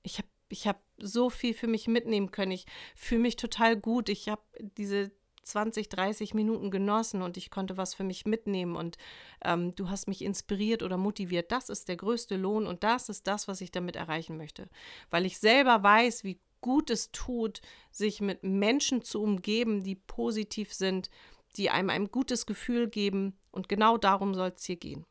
ich 0.03 0.19
habe 0.19 0.29
ich 0.49 0.67
hab 0.67 0.81
so 0.99 1.31
viel 1.31 1.55
für 1.55 1.67
mich 1.67 1.89
mitnehmen 1.89 2.31
können, 2.31 2.53
ich 2.53 2.67
fühle 2.95 3.23
mich 3.23 3.37
total 3.37 3.77
gut, 3.77 4.09
ich 4.09 4.29
habe 4.29 4.43
diese 4.61 5.11
20, 5.47 5.89
30 5.89 6.35
Minuten 6.35 6.71
genossen 6.71 7.23
und 7.23 7.37
ich 7.37 7.51
konnte 7.51 7.77
was 7.77 7.95
für 7.95 8.05
mich 8.05 8.27
mitnehmen 8.27 8.77
und 8.77 8.99
ähm, 9.45 9.75
du 9.75 9.89
hast 9.89 10.09
mich 10.09 10.23
inspiriert 10.23 10.83
oder 10.83 10.97
motiviert. 10.97 11.53
Das 11.53 11.69
ist 11.69 11.89
der 11.89 11.97
größte 11.97 12.37
Lohn 12.37 12.67
und 12.67 12.83
das 12.83 13.09
ist 13.09 13.27
das, 13.27 13.49
was 13.49 13.61
ich 13.61 13.71
damit 13.71 13.97
erreichen 13.97 14.37
möchte. 14.37 14.69
Weil 15.11 15.25
ich 15.25 15.39
selber 15.39 15.83
weiß, 15.83 16.25
wie 16.25 16.41
gut 16.61 16.91
es 16.91 17.13
tut, 17.13 17.61
sich 17.91 18.21
mit 18.21 18.43
Menschen 18.43 19.03
zu 19.03 19.23
umgeben, 19.23 19.85
die 19.85 19.95
positiv 19.95 20.73
sind, 20.75 21.11
die 21.57 21.71
einem 21.71 21.91
ein 21.91 22.11
gutes 22.11 22.47
Gefühl 22.47 22.89
geben. 22.89 23.39
Und 23.51 23.69
genau 23.69 23.97
darum 23.99 24.35
soll 24.35 24.53
es 24.55 24.65
hier 24.65 24.77
gehen. 24.77 25.07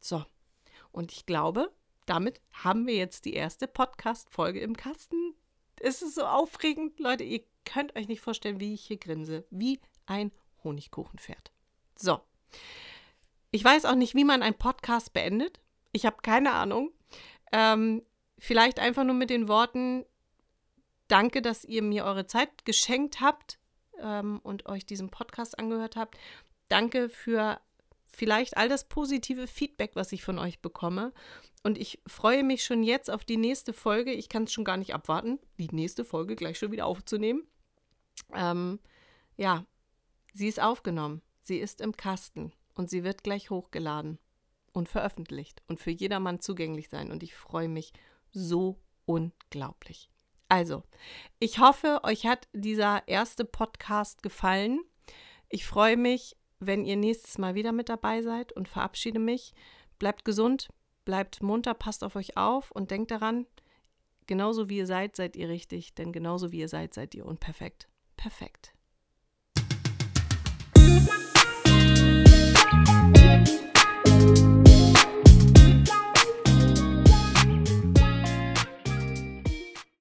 So, 0.00 0.24
und 0.90 1.12
ich 1.12 1.24
glaube, 1.24 1.72
damit 2.06 2.40
haben 2.52 2.86
wir 2.86 2.96
jetzt 2.96 3.24
die 3.26 3.34
erste 3.34 3.68
Podcast-Folge 3.68 4.60
im 4.60 4.76
Kasten. 4.76 5.34
Es 5.80 6.02
ist 6.02 6.16
so 6.16 6.24
aufregend, 6.24 6.98
Leute. 6.98 7.22
Ihr 7.22 7.44
könnt 7.68 7.94
euch 7.96 8.08
nicht 8.08 8.20
vorstellen, 8.20 8.60
wie 8.60 8.72
ich 8.72 8.84
hier 8.84 8.96
grinse. 8.96 9.44
Wie 9.50 9.78
ein 10.06 10.32
Honigkuchenpferd. 10.64 11.52
So. 11.96 12.20
Ich 13.50 13.62
weiß 13.62 13.84
auch 13.84 13.94
nicht, 13.94 14.14
wie 14.14 14.24
man 14.24 14.42
einen 14.42 14.56
Podcast 14.56 15.12
beendet. 15.12 15.60
Ich 15.92 16.06
habe 16.06 16.16
keine 16.22 16.52
Ahnung. 16.52 16.92
Ähm, 17.52 18.02
vielleicht 18.38 18.78
einfach 18.78 19.04
nur 19.04 19.14
mit 19.14 19.30
den 19.30 19.48
Worten, 19.48 20.04
danke, 21.08 21.42
dass 21.42 21.64
ihr 21.64 21.82
mir 21.82 22.04
eure 22.04 22.26
Zeit 22.26 22.64
geschenkt 22.64 23.20
habt 23.20 23.58
ähm, 24.00 24.40
und 24.42 24.66
euch 24.66 24.86
diesen 24.86 25.10
Podcast 25.10 25.58
angehört 25.58 25.96
habt. 25.96 26.18
Danke 26.68 27.08
für 27.08 27.60
vielleicht 28.06 28.56
all 28.56 28.68
das 28.68 28.88
positive 28.88 29.46
Feedback, 29.46 29.92
was 29.94 30.12
ich 30.12 30.22
von 30.22 30.38
euch 30.38 30.60
bekomme. 30.60 31.12
Und 31.62 31.76
ich 31.76 32.00
freue 32.06 32.44
mich 32.44 32.64
schon 32.64 32.82
jetzt 32.82 33.10
auf 33.10 33.24
die 33.24 33.36
nächste 33.36 33.72
Folge. 33.72 34.12
Ich 34.12 34.28
kann 34.28 34.44
es 34.44 34.52
schon 34.52 34.64
gar 34.64 34.76
nicht 34.76 34.94
abwarten, 34.94 35.38
die 35.58 35.68
nächste 35.72 36.04
Folge 36.04 36.36
gleich 36.36 36.58
schon 36.58 36.72
wieder 36.72 36.86
aufzunehmen. 36.86 37.46
Ähm, 38.32 38.80
ja, 39.36 39.64
sie 40.32 40.48
ist 40.48 40.60
aufgenommen. 40.60 41.22
Sie 41.40 41.58
ist 41.58 41.80
im 41.80 41.96
Kasten 41.96 42.52
und 42.74 42.90
sie 42.90 43.04
wird 43.04 43.24
gleich 43.24 43.50
hochgeladen 43.50 44.18
und 44.72 44.88
veröffentlicht 44.88 45.62
und 45.66 45.80
für 45.80 45.90
jedermann 45.90 46.40
zugänglich 46.40 46.88
sein. 46.88 47.10
Und 47.10 47.22
ich 47.22 47.34
freue 47.34 47.68
mich 47.68 47.92
so 48.30 48.78
unglaublich. 49.06 50.10
Also, 50.48 50.82
ich 51.38 51.58
hoffe, 51.58 52.00
euch 52.04 52.26
hat 52.26 52.48
dieser 52.52 53.06
erste 53.06 53.44
Podcast 53.44 54.22
gefallen. 54.22 54.80
Ich 55.48 55.66
freue 55.66 55.96
mich, 55.96 56.36
wenn 56.58 56.84
ihr 56.84 56.96
nächstes 56.96 57.38
Mal 57.38 57.54
wieder 57.54 57.72
mit 57.72 57.88
dabei 57.88 58.22
seid 58.22 58.52
und 58.52 58.68
verabschiede 58.68 59.18
mich. 59.18 59.52
Bleibt 59.98 60.24
gesund, 60.24 60.68
bleibt 61.04 61.42
munter, 61.42 61.74
passt 61.74 62.04
auf 62.04 62.16
euch 62.16 62.36
auf 62.36 62.70
und 62.70 62.90
denkt 62.90 63.10
daran, 63.10 63.46
genauso 64.26 64.68
wie 64.68 64.78
ihr 64.78 64.86
seid, 64.86 65.16
seid 65.16 65.36
ihr 65.36 65.48
richtig, 65.48 65.94
denn 65.94 66.12
genauso 66.12 66.52
wie 66.52 66.60
ihr 66.60 66.68
seid, 66.68 66.94
seid 66.94 67.14
ihr 67.14 67.26
unperfekt 67.26 67.88
perfekt. 68.18 68.72